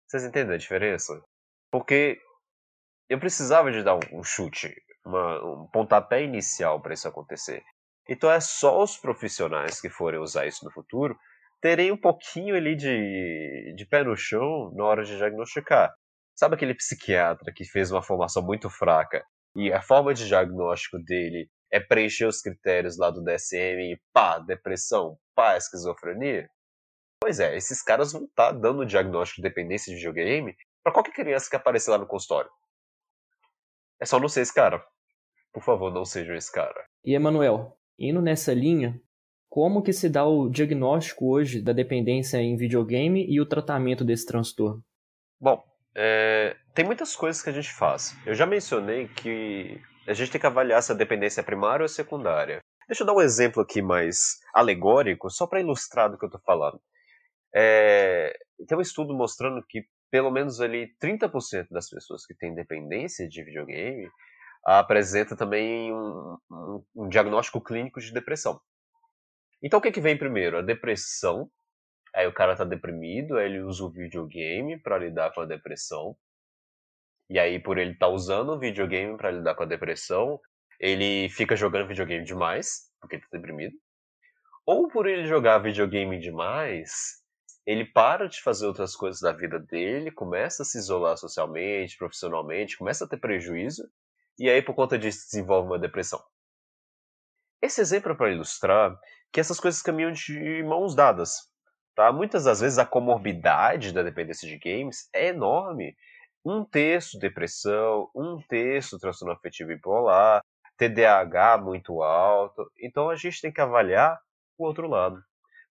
Vocês 0.07 0.25
entendem 0.25 0.55
a 0.55 0.59
diferença? 0.59 1.23
Porque 1.71 2.19
eu 3.09 3.21
precisava 3.21 3.71
de 3.71 3.83
dar 3.83 3.99
um, 4.13 4.25
chute, 4.25 4.75
uma, 5.05 5.45
um 5.45 5.69
pontapé 5.69 6.25
inicial 6.25 6.81
para 6.81 6.95
isso 6.95 7.07
acontecer. 7.07 7.63
Então 8.09 8.31
é 8.31 8.41
só 8.41 8.83
os 8.83 8.97
profissionais 8.97 9.81
que 9.81 9.91
forem 9.91 10.19
usar 10.19 10.47
isso 10.47 10.65
no 10.65 10.73
futuro 10.73 11.17
terem 11.61 11.93
um 11.93 11.97
pouquinho 11.97 12.57
ali 12.57 12.75
de, 12.75 13.75
de 13.77 13.87
pé 13.87 14.03
no 14.03 14.17
chão 14.17 14.73
na 14.75 14.85
hora 14.85 15.05
de 15.05 15.17
diagnosticar. 15.17 15.93
Sabe 16.35 16.55
aquele 16.55 16.75
psiquiatra 16.75 17.53
que 17.55 17.65
fez 17.67 17.91
uma 17.91 18.03
formação 18.03 18.43
muito 18.43 18.71
fraca 18.71 19.23
e 19.55 19.71
a 19.71 19.83
forma 19.83 20.15
de 20.15 20.27
diagnóstico 20.27 20.99
dele 20.99 21.51
é 21.71 21.79
preencher 21.79 22.27
os 22.27 22.41
critérios 22.41 22.99
lá 22.99 23.11
do 23.11 23.23
DSM 23.23 23.93
e 23.93 24.01
pá, 24.13 24.39
depressão, 24.39 25.19
pá, 25.35 25.57
esquizofrenia? 25.57 26.51
Pois 27.23 27.39
é, 27.39 27.57
esses 27.57 27.83
caras 27.83 28.13
vão 28.13 28.25
estar 28.25 28.53
tá 28.53 28.59
dando 28.59 28.87
diagnóstico 28.87 29.43
de 29.43 29.49
dependência 29.49 29.91
de 29.91 29.99
videogame 29.99 30.57
para 30.83 30.93
qualquer 30.93 31.13
criança 31.13 31.49
que 31.49 31.57
aparecer 31.57 31.91
lá 31.91 31.99
no 31.99 32.07
consultório. 32.07 32.51
É 34.01 34.07
só 34.07 34.19
não 34.19 34.29
ser 34.29 34.41
esse 34.41 34.55
cara. 34.55 34.83
Por 35.53 35.63
favor, 35.63 35.93
não 35.93 36.05
sejam 36.05 36.35
esse 36.35 36.51
cara. 36.51 36.87
E 37.05 37.15
Emanuel, 37.15 37.77
indo 37.99 38.23
nessa 38.23 38.55
linha, 38.55 39.01
como 39.49 39.83
que 39.83 39.93
se 39.93 40.09
dá 40.09 40.25
o 40.25 40.49
diagnóstico 40.49 41.27
hoje 41.27 41.61
da 41.61 41.73
dependência 41.73 42.39
em 42.39 42.57
videogame 42.57 43.27
e 43.29 43.41
o 43.41 43.47
tratamento 43.47 44.05
desse 44.05 44.25
transtorno? 44.25 44.83
Bom, 45.39 45.63
é, 45.95 46.57
tem 46.75 46.85
muitas 46.85 47.17
coisas 47.17 47.43
que 47.43 47.51
a 47.51 47.53
gente 47.53 47.73
faz. 47.73 48.17
Eu 48.25 48.35
já 48.35 48.47
mencionei 48.47 49.09
que 49.09 49.81
a 50.07 50.13
gente 50.13 50.31
tem 50.31 50.41
que 50.41 50.47
avaliar 50.47 50.83
se 50.83 50.93
a 50.93 50.95
dependência 50.95 51.41
é 51.41 51.45
primária 51.45 51.83
ou 51.85 51.89
secundária. 51.89 52.61
Deixa 52.89 53.03
eu 53.03 53.07
dar 53.07 53.15
um 53.15 53.21
exemplo 53.21 53.63
aqui 53.63 53.81
mais 53.81 54.39
alegórico, 54.53 55.31
só 55.31 55.47
para 55.47 55.61
ilustrar 55.61 56.11
do 56.11 56.19
que 56.19 56.25
eu 56.25 56.29
estou 56.29 56.41
falando. 56.45 56.81
É, 57.55 58.37
tem 58.67 58.77
um 58.77 58.81
estudo 58.81 59.15
mostrando 59.15 59.65
que 59.69 59.85
pelo 60.11 60.31
menos 60.31 60.61
ali 60.61 60.89
30% 61.01 61.69
das 61.71 61.89
pessoas 61.89 62.27
que 62.27 62.35
têm 62.35 62.55
dependência 62.55 63.29
de 63.29 63.45
videogame 63.45 64.09
apresenta 64.65 65.37
também 65.37 65.93
um, 65.93 66.37
um, 66.51 66.85
um 66.97 67.09
diagnóstico 67.09 67.63
clínico 67.63 68.01
de 68.01 68.13
depressão. 68.13 68.61
Então 69.63 69.79
o 69.79 69.83
que, 69.83 69.93
que 69.93 70.01
vem 70.01 70.19
primeiro? 70.19 70.59
A 70.59 70.63
depressão 70.63 71.51
Aí 72.15 72.27
o 72.27 72.33
cara 72.33 72.57
tá 72.57 72.65
deprimido, 72.65 73.37
aí 73.37 73.47
ele 73.47 73.63
usa 73.63 73.85
o 73.85 73.91
videogame 73.91 74.79
para 74.79 74.99
lidar 74.99 75.33
com 75.33 75.41
a 75.41 75.47
depressão. 75.47 76.17
E 77.31 77.39
aí, 77.39 77.61
por 77.61 77.79
ele 77.79 77.93
estar 77.93 78.07
tá 78.07 78.13
usando 78.13 78.51
o 78.51 78.59
videogame 78.59 79.17
para 79.17 79.31
lidar 79.31 79.55
com 79.55 79.63
a 79.63 79.67
depressão, 79.67 80.41
ele 80.81 81.29
fica 81.29 81.55
jogando 81.55 81.87
videogame 81.87 82.25
demais, 82.25 82.91
porque 83.01 83.19
tá 83.19 83.27
deprimido. 83.31 83.77
Ou 84.67 84.89
por 84.89 85.07
ele 85.07 85.29
jogar 85.29 85.59
videogame 85.59 86.19
demais, 86.19 87.21
ele 87.65 87.85
para 87.85 88.29
de 88.29 88.43
fazer 88.43 88.67
outras 88.67 88.97
coisas 88.97 89.21
da 89.21 89.31
vida 89.31 89.61
dele, 89.61 90.11
começa 90.11 90.65
a 90.65 90.67
se 90.67 90.79
isolar 90.79 91.17
socialmente, 91.17 91.97
profissionalmente, 91.97 92.77
começa 92.77 93.05
a 93.05 93.09
ter 93.09 93.19
prejuízo, 93.19 93.89
e 94.37 94.51
aí 94.51 94.61
por 94.61 94.75
conta 94.75 94.99
disso 94.99 95.27
desenvolve 95.31 95.69
uma 95.69 95.79
depressão. 95.79 96.21
Esse 97.63 97.81
exemplo 97.81 98.11
é 98.11 98.15
para 98.17 98.33
ilustrar 98.33 98.99
que 99.31 99.39
essas 99.39 99.61
coisas 99.61 99.81
caminham 99.83 100.11
de 100.11 100.65
mãos 100.65 100.97
dadas. 100.97 101.49
Tá? 101.95 102.13
Muitas 102.13 102.45
das 102.45 102.61
vezes 102.61 102.79
a 102.79 102.87
comorbidade 102.87 103.93
da 103.93 104.03
dependência 104.03 104.49
de 104.49 104.59
games 104.59 105.09
é 105.13 105.29
enorme. 105.29 105.95
Um 106.45 106.65
terço 106.65 107.19
depressão, 107.19 108.11
um 108.15 108.41
terço 108.49 108.99
transtorno 108.99 109.35
afetivo 109.35 109.69
bipolar, 109.69 110.43
TDAH 110.77 111.59
muito 111.59 112.03
alto. 112.03 112.71
Então 112.81 113.11
a 113.11 113.17
gente 113.17 113.41
tem 113.41 113.53
que 113.53 113.61
avaliar 113.61 114.19
o 114.59 114.65
outro 114.65 114.89
lado. 114.89 115.23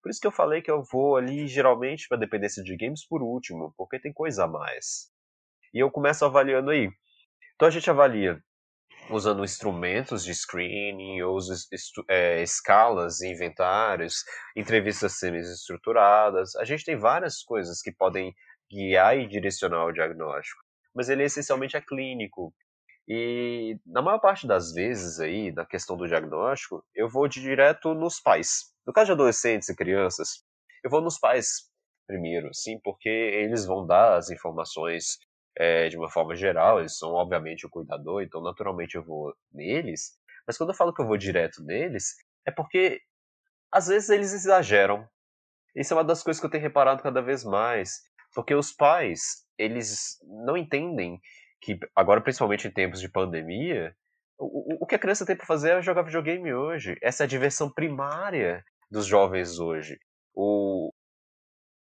Por 0.02 0.10
isso 0.10 0.20
que 0.22 0.28
eu 0.28 0.32
falei 0.32 0.62
que 0.62 0.72
eu 0.72 0.84
vou 0.84 1.18
ali 1.18 1.48
geralmente 1.48 2.08
para 2.08 2.18
dependência 2.18 2.64
de 2.64 2.76
games 2.78 3.06
por 3.06 3.22
último, 3.22 3.74
porque 3.76 4.00
tem 4.00 4.14
coisa 4.14 4.46
a 4.46 4.48
mais. 4.48 5.12
E 5.74 5.80
eu 5.80 5.92
começo 5.92 6.24
avaliando 6.24 6.72
aí. 6.72 6.90
Então 7.56 7.68
a 7.68 7.72
gente 7.72 7.90
avalia 7.90 8.42
usando 9.10 9.44
instrumentos 9.44 10.24
de 10.24 10.34
screening, 10.34 11.22
ou 11.22 11.38
é, 12.08 12.42
escalas, 12.44 13.22
inventários, 13.22 14.24
entrevistas 14.56 15.18
semi-estruturadas. 15.18 16.56
A 16.56 16.64
gente 16.64 16.86
tem 16.86 16.96
várias 16.96 17.42
coisas 17.42 17.82
que 17.82 17.92
podem 17.92 18.34
guiar 18.70 19.18
e 19.18 19.28
direcionar 19.28 19.86
o 19.86 19.92
diagnóstico, 19.92 20.62
mas 20.94 21.10
ele 21.10 21.24
essencialmente 21.24 21.78
é 21.78 21.82
clínico. 21.82 22.54
E 23.08 23.80
na 23.86 24.02
maior 24.02 24.20
parte 24.20 24.46
das 24.46 24.72
vezes 24.72 25.20
aí, 25.20 25.52
na 25.52 25.66
questão 25.66 25.98
do 25.98 26.08
diagnóstico, 26.08 26.84
eu 26.94 27.10
vou 27.10 27.28
direto 27.28 27.94
nos 27.96 28.20
pais. 28.20 28.72
No 28.86 28.94
caso 28.94 29.08
de 29.08 29.12
adolescentes 29.14 29.70
e 29.70 29.76
crianças, 29.76 30.44
eu 30.84 30.90
vou 30.90 31.02
nos 31.02 31.20
pais 31.20 31.70
primeiro, 32.10 32.50
sim, 32.54 32.80
porque 32.84 33.08
eles 33.08 33.68
vão 33.68 33.86
dar 33.86 34.18
as 34.18 34.32
informações 34.32 35.20
é, 35.56 35.90
de 35.90 35.98
uma 35.98 36.10
forma 36.10 36.36
geral, 36.36 36.80
eles 36.80 36.98
são 36.98 37.12
obviamente 37.12 37.68
o 37.68 37.70
cuidador, 37.70 38.24
então 38.24 38.42
naturalmente 38.42 38.96
eu 38.96 39.04
vou 39.04 39.36
neles. 39.52 40.18
Mas 40.48 40.58
quando 40.58 40.70
eu 40.72 40.76
falo 40.76 40.92
que 40.92 41.02
eu 41.02 41.06
vou 41.06 41.18
direto 41.18 41.64
neles, 41.64 42.16
é 42.48 42.52
porque 42.52 43.00
às 43.72 43.88
vezes 43.88 44.10
eles 44.10 44.34
exageram. 44.34 45.08
Isso 45.76 45.94
é 45.94 45.98
uma 45.98 46.04
das 46.04 46.24
coisas 46.24 46.40
que 46.40 46.46
eu 46.48 46.50
tenho 46.50 46.64
reparado 46.64 47.04
cada 47.04 47.22
vez 47.22 47.44
mais. 47.44 48.02
Porque 48.34 48.54
os 48.54 48.72
pais, 48.72 49.46
eles 49.58 50.18
não 50.46 50.56
entendem 50.56 51.20
que, 51.62 51.80
agora 51.96 52.22
principalmente 52.22 52.68
em 52.68 52.72
tempos 52.72 53.02
de 53.02 53.10
pandemia, 53.10 53.96
o, 54.38 54.84
o 54.84 54.86
que 54.86 54.96
a 54.96 55.00
criança 55.00 55.26
tem 55.26 55.36
para 55.36 55.46
fazer 55.46 55.72
é 55.72 55.82
jogar 55.82 56.04
videogame 56.04 56.54
hoje. 56.54 56.98
Essa 57.02 57.24
é 57.24 57.26
a 57.26 57.30
diversão 57.30 57.72
primária 57.72 58.64
dos 58.90 59.06
jovens 59.06 59.60
hoje. 59.60 60.00
O, 60.34 60.92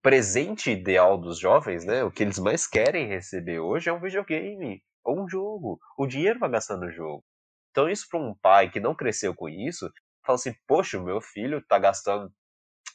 presente 0.04 0.70
ideal 0.70 1.16
dos 1.16 1.38
jovens, 1.38 1.86
né? 1.86 2.04
O 2.04 2.10
que 2.10 2.22
eles 2.22 2.38
mais 2.38 2.66
querem 2.66 3.08
receber 3.08 3.58
hoje 3.58 3.88
é 3.88 3.92
um 3.92 4.00
videogame 4.00 4.82
ou 5.02 5.24
um 5.24 5.26
jogo. 5.26 5.80
O 5.96 6.06
dinheiro 6.06 6.38
vai 6.38 6.50
gastar 6.50 6.76
no 6.76 6.90
jogo. 6.90 7.24
Então 7.70 7.88
isso 7.88 8.06
para 8.10 8.20
um 8.20 8.34
pai 8.34 8.70
que 8.70 8.78
não 8.78 8.94
cresceu 8.94 9.34
com 9.34 9.48
isso, 9.48 9.90
fala 10.22 10.36
assim, 10.36 10.54
poxa, 10.66 10.98
o 10.98 11.02
meu 11.02 11.22
filho 11.22 11.64
tá 11.66 11.78
gastando 11.78 12.30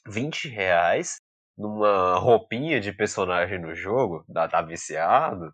20 0.07 0.49
reais 0.49 1.15
numa 1.59 2.17
roupinha 2.17 2.79
de 2.79 2.93
personagem 2.93 3.59
no 3.59 3.75
jogo, 3.75 4.23
tá, 4.33 4.47
tá 4.47 4.61
viciado. 4.61 5.53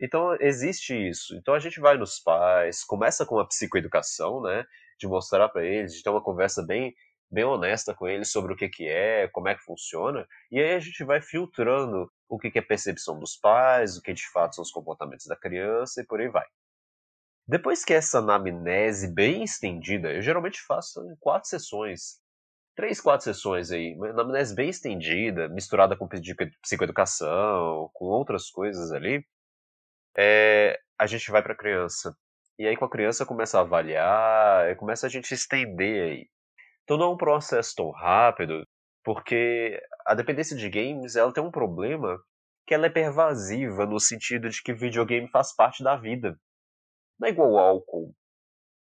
Então 0.00 0.34
existe 0.40 0.94
isso. 0.94 1.36
Então 1.36 1.54
a 1.54 1.58
gente 1.58 1.78
vai 1.80 1.98
nos 1.98 2.18
pais, 2.18 2.82
começa 2.82 3.26
com 3.26 3.38
a 3.38 3.46
psicoeducação, 3.46 4.40
né? 4.42 4.64
De 4.98 5.06
mostrar 5.06 5.48
para 5.50 5.64
eles, 5.64 5.94
de 5.94 6.02
ter 6.02 6.10
uma 6.10 6.22
conversa 6.22 6.64
bem 6.66 6.94
bem 7.30 7.44
honesta 7.44 7.92
com 7.94 8.06
eles 8.06 8.30
sobre 8.30 8.52
o 8.52 8.56
que, 8.56 8.68
que 8.68 8.86
é, 8.86 9.26
como 9.28 9.48
é 9.48 9.56
que 9.56 9.64
funciona, 9.64 10.24
e 10.52 10.60
aí 10.60 10.74
a 10.74 10.78
gente 10.78 11.02
vai 11.02 11.20
filtrando 11.20 12.08
o 12.28 12.38
que, 12.38 12.48
que 12.48 12.60
é 12.60 12.62
percepção 12.62 13.18
dos 13.18 13.36
pais, 13.36 13.96
o 13.96 14.02
que 14.02 14.12
de 14.12 14.30
fato 14.30 14.54
são 14.54 14.62
os 14.62 14.70
comportamentos 14.70 15.26
da 15.26 15.34
criança 15.34 16.00
e 16.00 16.06
por 16.06 16.20
aí 16.20 16.28
vai. 16.28 16.46
Depois 17.48 17.84
que 17.84 17.92
essa 17.92 18.18
anamnese 18.18 19.12
bem 19.12 19.42
estendida, 19.42 20.12
eu 20.12 20.22
geralmente 20.22 20.62
faço 20.62 21.04
em 21.10 21.16
quatro 21.18 21.48
sessões, 21.48 22.20
três, 22.74 23.00
quatro 23.00 23.24
sessões 23.24 23.70
aí, 23.70 23.94
uma 23.94 24.10
anamnese 24.10 24.54
bem 24.54 24.68
estendida, 24.68 25.48
misturada 25.48 25.96
com 25.96 26.08
psicoeducação, 26.62 27.90
com 27.92 28.06
outras 28.06 28.50
coisas 28.50 28.92
ali, 28.92 29.24
é, 30.16 30.78
a 30.98 31.06
gente 31.06 31.30
vai 31.30 31.42
para 31.42 31.52
a 31.52 31.56
criança. 31.56 32.16
E 32.58 32.66
aí 32.66 32.76
com 32.76 32.84
a 32.84 32.90
criança 32.90 33.26
começa 33.26 33.58
a 33.58 33.62
avaliar, 33.62 34.76
começa 34.76 35.06
a 35.06 35.10
gente 35.10 35.32
estender 35.32 36.10
aí. 36.10 36.28
Então 36.84 36.96
não 36.96 37.06
é 37.06 37.14
um 37.14 37.16
processo 37.16 37.74
tão 37.76 37.90
rápido, 37.90 38.66
porque 39.02 39.80
a 40.06 40.14
dependência 40.14 40.56
de 40.56 40.68
games 40.68 41.16
ela 41.16 41.32
tem 41.32 41.42
um 41.42 41.50
problema 41.50 42.18
que 42.66 42.74
ela 42.74 42.86
é 42.86 42.90
pervasiva 42.90 43.86
no 43.86 44.00
sentido 44.00 44.48
de 44.48 44.62
que 44.62 44.72
videogame 44.72 45.28
faz 45.30 45.54
parte 45.54 45.82
da 45.82 45.96
vida. 45.96 46.38
Não 47.18 47.28
é 47.28 47.30
igual 47.30 47.52
o 47.52 47.58
álcool, 47.58 48.14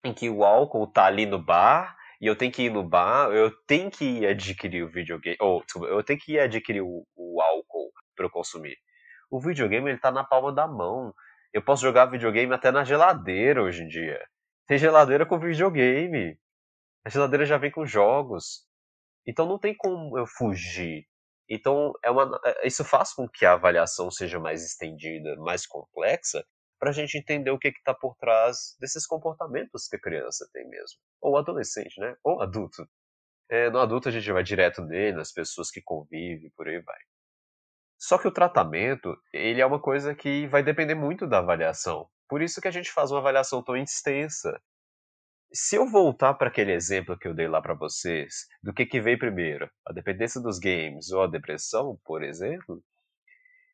em 0.04 0.13
que 0.13 0.30
o 0.30 0.43
álcool 0.43 0.88
tá 0.88 1.06
ali 1.06 1.26
no 1.26 1.41
bar 1.41 1.95
e 2.19 2.25
eu 2.27 2.36
tenho 2.36 2.51
que 2.51 2.63
ir 2.63 2.71
no 2.71 2.84
bar, 2.84 3.32
eu 3.32 3.51
tenho 3.65 3.91
que 3.91 4.06
ir 4.06 4.27
adquirir 4.27 4.84
o 4.84 4.89
videogame, 4.89 5.38
ou 5.39 5.63
desculpa, 5.63 5.88
eu 5.88 6.03
tenho 6.03 6.19
que 6.19 6.34
ir 6.34 6.39
adquirir 6.39 6.82
o, 6.82 7.06
o 7.15 7.41
álcool 7.41 7.91
para 8.15 8.25
eu 8.25 8.30
consumir. 8.30 8.75
O 9.30 9.39
videogame 9.39 9.89
ele 9.89 9.99
tá 9.99 10.12
na 10.12 10.23
palma 10.23 10.53
da 10.53 10.67
mão. 10.67 11.13
Eu 11.53 11.63
posso 11.63 11.82
jogar 11.82 12.06
videogame 12.06 12.53
até 12.53 12.71
na 12.71 12.84
geladeira 12.84 13.62
hoje 13.62 13.84
em 13.84 13.88
dia. 13.88 14.19
Tem 14.67 14.77
geladeira 14.77 15.25
com 15.25 15.39
videogame. 15.39 16.38
A 17.06 17.10
geladeira 17.10 17.45
já 17.45 17.58
vem 17.58 17.71
com 17.71 17.86
jogos. 17.86 18.65
Então 19.25 19.45
não 19.45 19.60
tem 19.60 19.75
como 19.75 20.17
eu 20.17 20.25
fugir. 20.25 21.06
Então 21.49 21.93
é 22.03 22.12
uma, 22.12 22.39
é, 22.45 22.67
isso 22.67 22.84
faz 22.84 23.13
com 23.13 23.27
que 23.27 23.45
a 23.45 23.53
avaliação 23.53 24.12
seja 24.12 24.39
mais 24.39 24.63
estendida, 24.65 25.36
mais 25.38 25.65
complexa, 25.65 26.45
para 26.80 26.90
a 26.90 26.94
gente 26.94 27.18
entender 27.18 27.52
o 27.52 27.60
que 27.60 27.70
está 27.70 27.94
por 27.94 28.16
trás 28.16 28.76
desses 28.80 29.06
comportamentos 29.06 29.88
que 29.88 29.96
a 29.96 30.02
criança 30.02 30.48
tem 30.54 30.68
mesmo. 30.68 31.00
Ou 31.22 31.38
adolescente, 31.38 32.00
né? 32.00 32.16
Ou 32.24 32.42
adulto. 32.42 32.88
É, 33.50 33.70
no 33.70 33.80
adulto 33.80 34.10
a 34.10 34.12
gente 34.12 34.32
vai 34.32 34.44
direto 34.44 34.82
nele, 34.84 35.18
nas 35.18 35.32
pessoas 35.32 35.72
que 35.72 35.82
convivem, 35.82 36.52
por 36.56 36.68
aí 36.68 36.80
vai. 36.82 37.00
Só 37.98 38.18
que 38.18 38.28
o 38.28 38.32
tratamento, 38.32 39.18
ele 39.34 39.62
é 39.62 39.66
uma 39.66 39.82
coisa 39.82 40.13
que 40.13 40.48
vai 40.48 40.62
depender 40.62 40.96
muito 40.96 41.26
da 41.26 41.40
avaliação. 41.40 42.08
Por 42.30 42.42
isso 42.42 42.62
que 42.62 42.68
a 42.68 42.72
gente 42.72 42.92
faz 42.92 43.10
uma 43.10 43.20
avaliação 43.20 43.63
tão 43.63 43.76
extensa. 43.76 44.62
Se 45.52 45.78
eu 45.78 45.88
voltar 45.88 46.34
para 46.34 46.50
aquele 46.50 46.74
exemplo 46.74 47.18
que 47.18 47.28
eu 47.28 47.34
dei 47.34 47.48
lá 47.48 47.62
para 47.62 47.74
vocês, 47.74 48.48
do 48.62 48.74
que, 48.74 48.86
que 48.86 49.00
veio 49.00 49.18
primeiro, 49.18 49.70
a 49.86 49.94
dependência 49.94 50.42
dos 50.42 50.60
games 50.60 51.10
ou 51.10 51.24
a 51.24 51.28
depressão, 51.28 51.98
por 52.04 52.22
exemplo, 52.22 52.84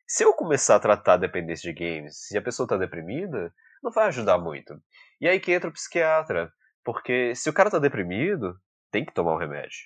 se 0.06 0.24
eu 0.24 0.32
começar 0.34 0.76
a 0.76 0.80
tratar 0.80 1.14
a 1.14 1.18
dependência 1.18 1.72
de 1.72 1.78
games 1.78 2.30
e 2.30 2.38
a 2.38 2.42
pessoa 2.42 2.64
está 2.64 2.76
deprimida, 2.76 3.52
não 3.82 3.90
vai 3.90 4.06
ajudar 4.08 4.38
muito. 4.38 4.80
E 5.20 5.28
aí 5.28 5.40
que 5.40 5.52
entra 5.52 5.68
o 5.68 5.72
psiquiatra, 5.72 6.52
porque 6.84 7.34
se 7.34 7.48
o 7.48 7.52
cara 7.52 7.68
está 7.68 7.78
deprimido, 7.78 8.58
tem 8.90 9.04
que 9.04 9.14
tomar 9.14 9.34
um 9.34 9.38
remédio. 9.38 9.78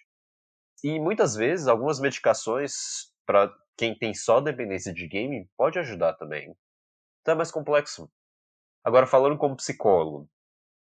E 0.82 0.98
muitas 1.00 1.34
vezes 1.34 1.66
algumas 1.66 2.00
medicações 2.00 2.72
para 3.26 3.52
quem 3.76 3.96
tem 3.96 4.14
só 4.14 4.40
dependência 4.40 4.92
de 4.92 5.06
game 5.06 5.48
pode 5.56 5.78
ajudar 5.78 6.14
também. 6.14 6.54
Então 7.20 7.34
é 7.34 7.36
mais 7.36 7.50
complexo. 7.50 8.10
Agora 8.84 9.06
falando 9.06 9.36
como 9.36 9.56
psicólogo, 9.56 10.28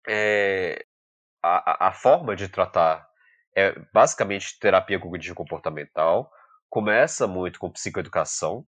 é, 0.07 0.85
a, 1.43 1.87
a, 1.87 1.91
forma 1.91 2.35
de 2.35 2.47
tratar 2.47 3.07
é 3.55 3.77
basicamente 3.93 4.59
terapia 4.59 4.99
cognitivo 4.99 5.35
comportamental. 5.35 6.31
Começa 6.69 7.27
muito 7.27 7.59
com 7.59 7.71
psicoeducação, 7.71 8.65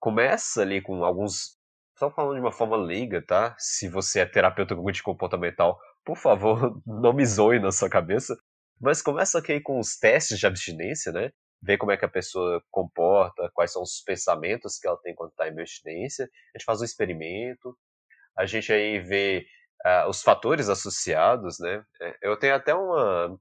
começa 0.00 0.62
ali 0.62 0.80
com 0.82 1.04
alguns. 1.04 1.58
Só 1.98 2.10
falando 2.10 2.34
de 2.34 2.40
uma 2.40 2.52
forma 2.52 2.76
leiga, 2.76 3.22
tá? 3.24 3.54
Se 3.58 3.88
você 3.88 4.20
é 4.20 4.26
terapeuta 4.26 4.74
cognitivo 4.74 5.04
comportamental, 5.04 5.78
por 6.04 6.16
favor, 6.16 6.80
não 6.86 7.12
me 7.12 7.24
zoe 7.26 7.60
na 7.60 7.70
sua 7.70 7.90
cabeça. 7.90 8.36
Mas 8.80 9.02
começa 9.02 9.38
aqui 9.38 9.60
com 9.60 9.78
os 9.78 9.98
testes 9.98 10.38
de 10.38 10.46
abstinência, 10.46 11.12
né? 11.12 11.30
Ver 11.62 11.76
como 11.76 11.92
é 11.92 11.96
que 11.98 12.04
a 12.06 12.08
pessoa 12.08 12.62
comporta, 12.70 13.50
quais 13.52 13.72
são 13.72 13.82
os 13.82 14.00
pensamentos 14.00 14.78
que 14.78 14.88
ela 14.88 14.96
tem 15.02 15.14
quando 15.14 15.30
está 15.30 15.46
em 15.46 15.50
abstinência. 15.50 16.24
A 16.24 16.58
gente 16.58 16.64
faz 16.64 16.80
um 16.80 16.84
experimento. 16.84 17.76
A 18.34 18.46
gente 18.46 18.72
aí 18.72 18.98
vê 18.98 19.46
uh, 19.84 20.08
os 20.08 20.22
fatores 20.22 20.70
associados, 20.70 21.58
né? 21.58 21.84
É, 22.00 22.16
eu 22.22 22.38
tenho 22.38 22.54
até 22.54 22.74
uma, 22.74 23.38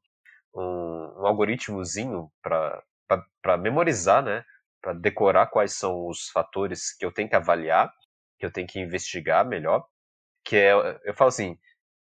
um, 0.54 1.22
um 1.22 1.26
algoritmozinho 1.26 2.30
para 2.42 3.58
memorizar, 3.58 4.22
né? 4.22 4.44
Para 4.82 4.94
decorar 4.94 5.48
quais 5.48 5.74
são 5.74 6.08
os 6.08 6.30
fatores 6.30 6.96
que 6.96 7.06
eu 7.06 7.12
tenho 7.12 7.30
que 7.30 7.36
avaliar, 7.36 7.94
que 8.38 8.46
eu 8.46 8.52
tenho 8.52 8.68
que 8.68 8.80
investigar 8.80 9.46
melhor. 9.46 9.86
Que 10.44 10.56
é, 10.56 10.72
eu 11.04 11.14
falo 11.14 11.30
assim, 11.30 11.58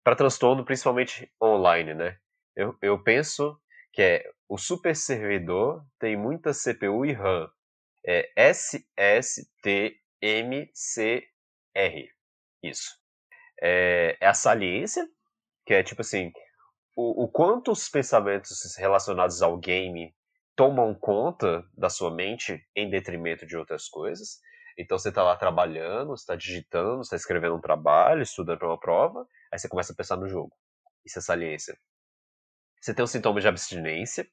para 0.04 0.16
transtorno 0.16 0.66
principalmente 0.66 1.32
online, 1.42 1.94
né? 1.94 2.18
Eu, 2.56 2.78
eu 2.82 3.02
penso 3.02 3.60
que 3.94 4.02
é 4.02 4.32
o 4.48 4.58
super 4.58 4.96
servidor 4.96 5.84
tem 6.00 6.16
muita 6.16 6.52
CPU 6.52 7.06
e 7.06 7.14
RAM. 7.14 7.50
É 8.06 8.30
SSTMCR. 8.36 9.90
Isso 12.62 13.06
é, 13.62 14.18
é 14.20 14.28
a 14.28 14.34
saliência, 14.34 15.08
que 15.66 15.74
é 15.74 15.84
tipo 15.84 16.02
assim, 16.02 16.32
o, 16.96 17.24
o 17.24 17.28
quanto 17.28 17.72
os 17.72 17.90
pensamentos 17.90 18.76
relacionados 18.78 19.42
ao 19.42 19.58
game 19.58 20.16
tomam 20.56 20.94
conta 20.94 21.64
da 21.78 21.90
sua 21.90 22.14
mente 22.14 22.66
em 22.76 22.90
detrimento 22.90 23.46
de 23.46 23.58
outras 23.58 23.88
coisas. 23.88 24.40
Então 24.78 24.98
você 24.98 25.10
está 25.10 25.24
lá 25.24 25.36
trabalhando, 25.36 26.14
está 26.14 26.36
digitando, 26.36 27.02
está 27.02 27.16
escrevendo 27.16 27.56
um 27.56 27.62
trabalho, 27.62 28.22
estudando 28.22 28.60
para 28.60 28.68
uma 28.68 28.80
prova, 28.80 29.28
aí 29.52 29.60
você 29.60 29.70
começa 29.70 29.94
a 29.94 29.96
pensar 29.96 30.18
no 30.18 30.28
jogo. 30.28 30.56
Isso 31.06 31.20
é 31.20 31.22
saliência. 31.22 31.78
Você 32.82 32.94
tem 32.94 33.04
os 33.04 33.12
sintomas 33.12 33.44
de 33.44 33.48
abstinência, 33.48 34.28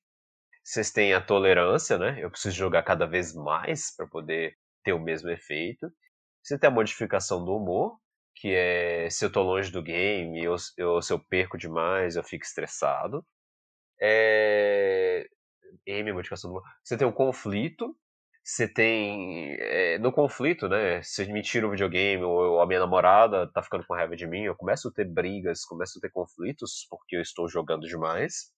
vocês 0.63 0.91
têm 0.91 1.13
a 1.15 1.21
tolerância, 1.21 1.99
né? 1.99 2.17
Eu 2.21 2.31
preciso 2.31 2.57
jogar 2.57 2.83
cada 2.83 3.07
vez 3.07 3.35
mais 3.35 3.95
para 3.97 4.07
poder 4.07 4.57
ter 4.85 4.93
o 4.93 5.01
mesmo 5.01 5.31
efeito. 5.31 5.91
Você 6.43 6.59
tem 6.59 6.69
a 6.69 6.73
modificação 6.73 7.45
do 7.45 7.57
humor, 7.57 7.99
que 8.37 8.55
é 8.55 9.09
se 9.11 9.25
eu 9.25 9.33
tô 9.33 9.43
longe 9.43 9.71
do 9.71 9.83
game, 9.83 10.47
ou 10.49 10.59
se 10.59 11.13
eu 11.13 11.19
perco 11.29 11.59
demais, 11.59 12.17
eu 12.17 12.23
fico 12.23 12.45
estressado. 12.45 13.25
É... 14.01 15.29
M, 15.87 16.13
modificação 16.13 16.53
do... 16.53 16.63
Você 16.83 16.97
tem 16.97 17.07
o 17.07 17.13
conflito, 17.13 17.97
você 18.45 18.67
tem. 18.67 19.57
É, 19.61 19.99
no 19.99 20.13
conflito, 20.13 20.69
né? 20.69 21.01
Se 21.03 21.25
me 21.33 21.43
tira 21.43 21.67
o 21.67 21.71
videogame 21.71 22.23
ou 22.25 22.61
a 22.61 22.67
minha 22.67 22.81
namorada 22.81 23.51
tá 23.53 23.63
ficando 23.63 23.87
com 23.87 23.95
raiva 23.95 24.17
de 24.17 24.27
mim, 24.27 24.43
eu 24.45 24.57
começo 24.57 24.89
a 24.89 24.93
ter 24.93 25.05
brigas, 25.05 25.65
começo 25.65 25.99
a 25.99 26.01
ter 26.01 26.11
conflitos 26.11 26.87
porque 26.91 27.17
eu 27.17 27.21
estou 27.21 27.49
jogando 27.49 27.87
demais. 27.87 28.53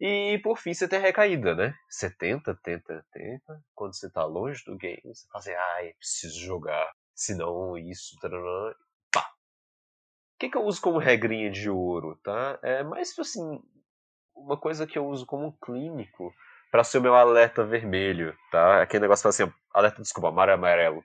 E 0.00 0.38
por 0.42 0.58
fim 0.58 0.74
você 0.74 0.88
tem 0.88 0.98
a 0.98 1.02
recaída, 1.02 1.54
né? 1.54 1.74
Você 1.88 2.10
tenta, 2.10 2.58
tenta, 2.62 3.04
tenta. 3.12 3.62
Quando 3.74 3.94
você 3.94 4.10
tá 4.10 4.24
longe 4.24 4.62
do 4.64 4.76
game, 4.76 5.00
você 5.04 5.26
fala 5.28 5.40
assim, 5.40 5.52
ai, 5.52 5.92
preciso 5.94 6.40
jogar 6.40 6.90
se 7.20 7.34
não 7.34 7.76
isso, 7.76 8.16
tarará, 8.18 8.74
pá. 9.12 9.20
O 9.20 10.38
que, 10.38 10.48
que 10.48 10.56
eu 10.56 10.64
uso 10.64 10.80
como 10.80 10.98
regrinha 10.98 11.50
de 11.50 11.68
ouro, 11.68 12.18
tá? 12.24 12.58
É 12.62 12.82
mais, 12.82 13.16
assim, 13.18 13.62
uma 14.44 14.56
coisa 14.56 14.86
que 14.86 14.98
eu 14.98 15.06
uso 15.06 15.26
como 15.26 15.56
clínico 15.58 16.34
para 16.70 16.84
ser 16.84 16.98
o 16.98 17.02
meu 17.02 17.14
alerta 17.14 17.64
vermelho, 17.64 18.36
tá? 18.50 18.82
Aquele 18.82 19.02
negócio 19.02 19.28
assim, 19.28 19.52
alerta, 19.72 20.00
desculpa, 20.00 20.28
amarelo, 20.28 20.58
amarelo. 20.58 21.04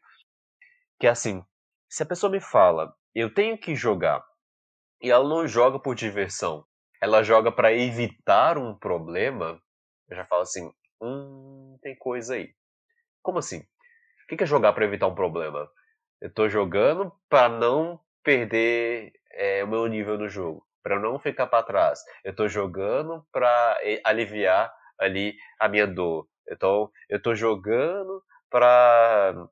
Que 0.99 1.07
é 1.07 1.09
assim, 1.09 1.43
se 1.89 2.03
a 2.03 2.05
pessoa 2.05 2.31
me 2.31 2.39
fala, 2.39 2.95
eu 3.13 3.33
tenho 3.33 3.57
que 3.57 3.75
jogar, 3.75 4.23
e 5.01 5.11
ela 5.11 5.27
não 5.27 5.47
joga 5.47 5.79
por 5.79 5.95
diversão, 5.95 6.65
ela 7.01 7.23
joga 7.23 7.51
para 7.51 7.73
evitar 7.73 8.57
um 8.57 8.77
problema, 8.77 9.61
eu 10.09 10.15
já 10.15 10.25
falo 10.25 10.41
assim, 10.41 10.71
hum, 11.01 11.77
tem 11.81 11.95
coisa 11.95 12.35
aí. 12.35 12.53
Como 13.21 13.39
assim? 13.39 13.59
O 13.59 14.35
que 14.35 14.43
é 14.43 14.47
jogar 14.47 14.73
para 14.73 14.85
evitar 14.85 15.07
um 15.07 15.15
problema? 15.15 15.69
Eu 16.21 16.33
tô 16.33 16.47
jogando 16.47 17.11
para 17.29 17.49
não 17.49 17.99
perder 18.23 19.13
é, 19.31 19.63
o 19.63 19.67
meu 19.67 19.85
nível 19.87 20.17
no 20.17 20.27
jogo, 20.27 20.64
para 20.85 20.99
não 20.99 21.17
ficar 21.17 21.47
para 21.47 21.63
trás. 21.63 21.99
Eu 22.23 22.35
tô 22.35 22.47
jogando 22.47 23.25
para 23.31 23.75
aliviar 24.03 24.71
ali 24.99 25.35
a 25.59 25.67
minha 25.67 25.87
dor. 25.87 26.27
Então, 26.47 26.91
eu 27.09 27.19
tô 27.19 27.33
jogando 27.33 28.23
para 28.51 29.47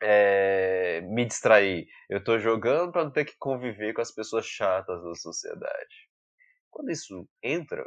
é, 0.00 1.02
me 1.02 1.26
distrair. 1.26 1.86
Eu 2.08 2.24
tô 2.24 2.38
jogando 2.38 2.90
para 2.90 3.04
não 3.04 3.10
ter 3.10 3.26
que 3.26 3.36
conviver 3.38 3.92
com 3.92 4.00
as 4.00 4.10
pessoas 4.10 4.46
chatas 4.46 5.04
da 5.04 5.14
sociedade. 5.14 6.08
Quando 6.70 6.90
isso 6.90 7.28
entra, 7.42 7.84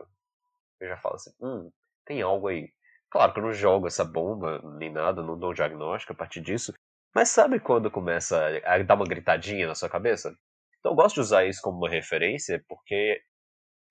eu 0.79 0.88
já 0.88 0.97
falo 0.97 1.15
assim, 1.15 1.32
hum, 1.41 1.71
tem 2.05 2.21
algo 2.21 2.49
aí. 2.49 2.71
Claro 3.10 3.34
que 3.34 3.39
eu 3.39 3.43
não 3.45 3.51
jogo 3.51 3.88
essa 3.88 4.05
bomba 4.05 4.62
nem 4.77 4.91
nada, 4.91 5.23
não 5.23 5.39
dou 5.39 5.49
um 5.49 5.55
diagnóstico 5.55 6.13
a 6.13 6.15
partir 6.15 6.41
disso, 6.41 6.71
mas 7.15 7.29
sabe 7.29 7.60
quando 7.60 7.89
começa 7.89 8.39
a 8.63 8.77
dar 8.84 8.93
uma 8.93 9.05
gritadinha 9.05 9.65
na 9.65 9.73
sua 9.73 9.89
cabeça? 9.89 10.38
Então 10.79 10.91
eu 10.91 10.95
gosto 10.95 11.15
de 11.15 11.21
usar 11.21 11.45
isso 11.45 11.61
como 11.61 11.77
uma 11.77 11.89
referência 11.89 12.63
porque 12.67 13.21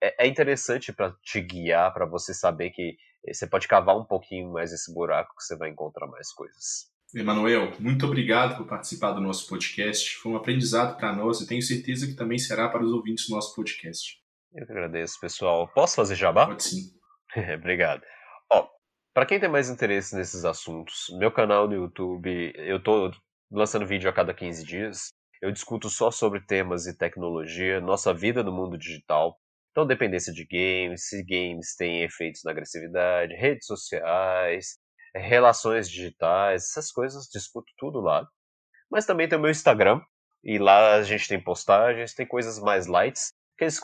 é, 0.03 0.25
é 0.25 0.27
interessante 0.27 0.93
para 0.93 1.15
te 1.23 1.41
guiar, 1.41 1.93
para 1.93 2.07
você 2.07 2.33
saber 2.33 2.71
que 2.71 2.97
você 3.27 3.47
pode 3.47 3.69
cavar 3.69 3.97
um 3.97 4.05
pouquinho 4.05 4.53
mais 4.53 4.73
esse 4.73 4.93
buraco 4.93 5.35
que 5.37 5.45
você 5.45 5.57
vai 5.57 5.71
encontrar 5.71 6.07
mais 6.07 6.33
coisas. 6.33 6.91
Emanuel, 7.15 7.73
muito 7.81 8.07
obrigado 8.07 8.57
por 8.57 8.67
participar 8.67 9.13
do 9.13 9.21
nosso 9.21 9.49
podcast. 9.49 10.17
Foi 10.17 10.33
um 10.33 10.37
aprendizado 10.37 10.97
para 10.97 11.15
nós 11.15 11.41
e 11.41 11.47
tenho 11.47 11.63
certeza 11.63 12.07
que 12.07 12.15
também 12.15 12.39
será 12.39 12.69
para 12.69 12.85
os 12.85 12.93
ouvintes 12.93 13.27
do 13.29 13.35
nosso 13.35 13.55
podcast. 13.55 14.19
Eu 14.53 14.67
que 14.67 14.73
agradeço, 14.73 15.19
pessoal. 15.21 15.69
Posso 15.69 15.97
fazer 15.97 16.15
jabá? 16.15 16.47
Pode 16.47 16.65
sim. 16.65 16.93
Obrigado. 17.55 18.03
Para 19.19 19.27
quem 19.27 19.41
tem 19.41 19.49
mais 19.49 19.69
interesse 19.69 20.15
nesses 20.15 20.45
assuntos, 20.45 21.07
meu 21.19 21.33
canal 21.33 21.67
no 21.67 21.75
YouTube, 21.75 22.53
eu 22.55 22.81
tô 22.81 23.11
lançando 23.51 23.85
vídeo 23.85 24.09
a 24.09 24.13
cada 24.13 24.33
15 24.33 24.65
dias. 24.65 25.09
Eu 25.41 25.53
discuto 25.53 25.89
só 25.89 26.11
sobre 26.11 26.41
temas 26.41 26.87
e 26.87 26.97
tecnologia, 26.97 27.81
nossa 27.81 28.13
vida 28.13 28.43
no 28.43 28.53
mundo 28.53 28.77
digital. 28.77 29.39
Então, 29.71 29.87
dependência 29.87 30.33
de 30.33 30.45
games, 30.45 31.09
se 31.09 31.23
games 31.23 31.77
têm 31.77 32.03
efeitos 32.03 32.43
na 32.45 32.51
agressividade, 32.51 33.35
redes 33.35 33.67
sociais, 33.67 34.79
relações 35.15 35.89
digitais, 35.89 36.65
essas 36.65 36.91
coisas, 36.91 37.29
discuto 37.33 37.73
tudo 37.77 38.01
lá. 38.01 38.27
Mas 38.91 39.07
também 39.07 39.29
tem 39.29 39.39
o 39.39 39.41
meu 39.41 39.51
Instagram, 39.51 40.01
e 40.43 40.59
lá 40.59 40.95
a 40.95 41.03
gente 41.03 41.29
tem 41.29 41.43
postagens, 41.43 42.15
tem 42.15 42.27
coisas 42.27 42.59
mais 42.59 42.87
lights, 42.87 43.33
aqueles, 43.57 43.81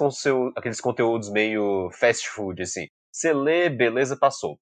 aqueles 0.57 0.81
conteúdos 0.81 1.31
meio 1.31 1.91
fast 1.93 2.29
food, 2.29 2.63
assim. 2.63 2.87
Você 3.13 3.33
lê, 3.33 3.69
beleza, 3.71 4.17
passou. 4.17 4.59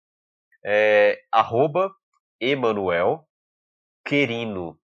É, 0.64 1.18
arroba 1.32 1.90
Emanuel 2.40 3.26
Querino, 4.04 4.78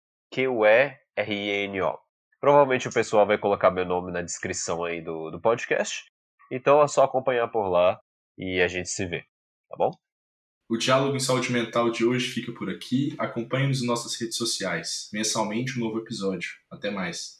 Q-U-E-R-I-N-O. 1.25 1.99
Provavelmente 2.41 2.89
o 2.89 2.93
pessoal 2.93 3.27
vai 3.27 3.39
colocar 3.39 3.71
meu 3.71 3.85
nome 3.85 4.13
na 4.13 4.23
descrição 4.23 4.85
aí 4.85 5.03
do, 5.03 5.31
do 5.31 5.41
podcast. 5.41 6.05
Então 6.51 6.83
é 6.83 6.89
só 6.89 7.05
acompanhar 7.05 7.49
por 7.49 7.69
lá 7.69 7.99
e 8.37 8.61
a 8.61 8.69
gente 8.69 8.89
se 8.89 9.05
vê, 9.07 9.25
tá 9.69 9.77
bom? 9.77 9.91
O 10.69 10.77
Diálogo 10.77 11.17
em 11.17 11.21
Saúde 11.21 11.51
Mental 11.51 11.91
de 11.91 12.05
hoje 12.05 12.29
fica 12.29 12.53
por 12.53 12.71
aqui. 12.71 13.15
Acompanhe-nos 13.19 13.83
em 13.83 13.87
nossas 13.87 14.21
redes 14.21 14.37
sociais. 14.37 15.09
Mensalmente 15.13 15.79
um 15.79 15.85
novo 15.85 15.99
episódio. 15.99 16.51
Até 16.71 16.91
mais. 16.91 17.37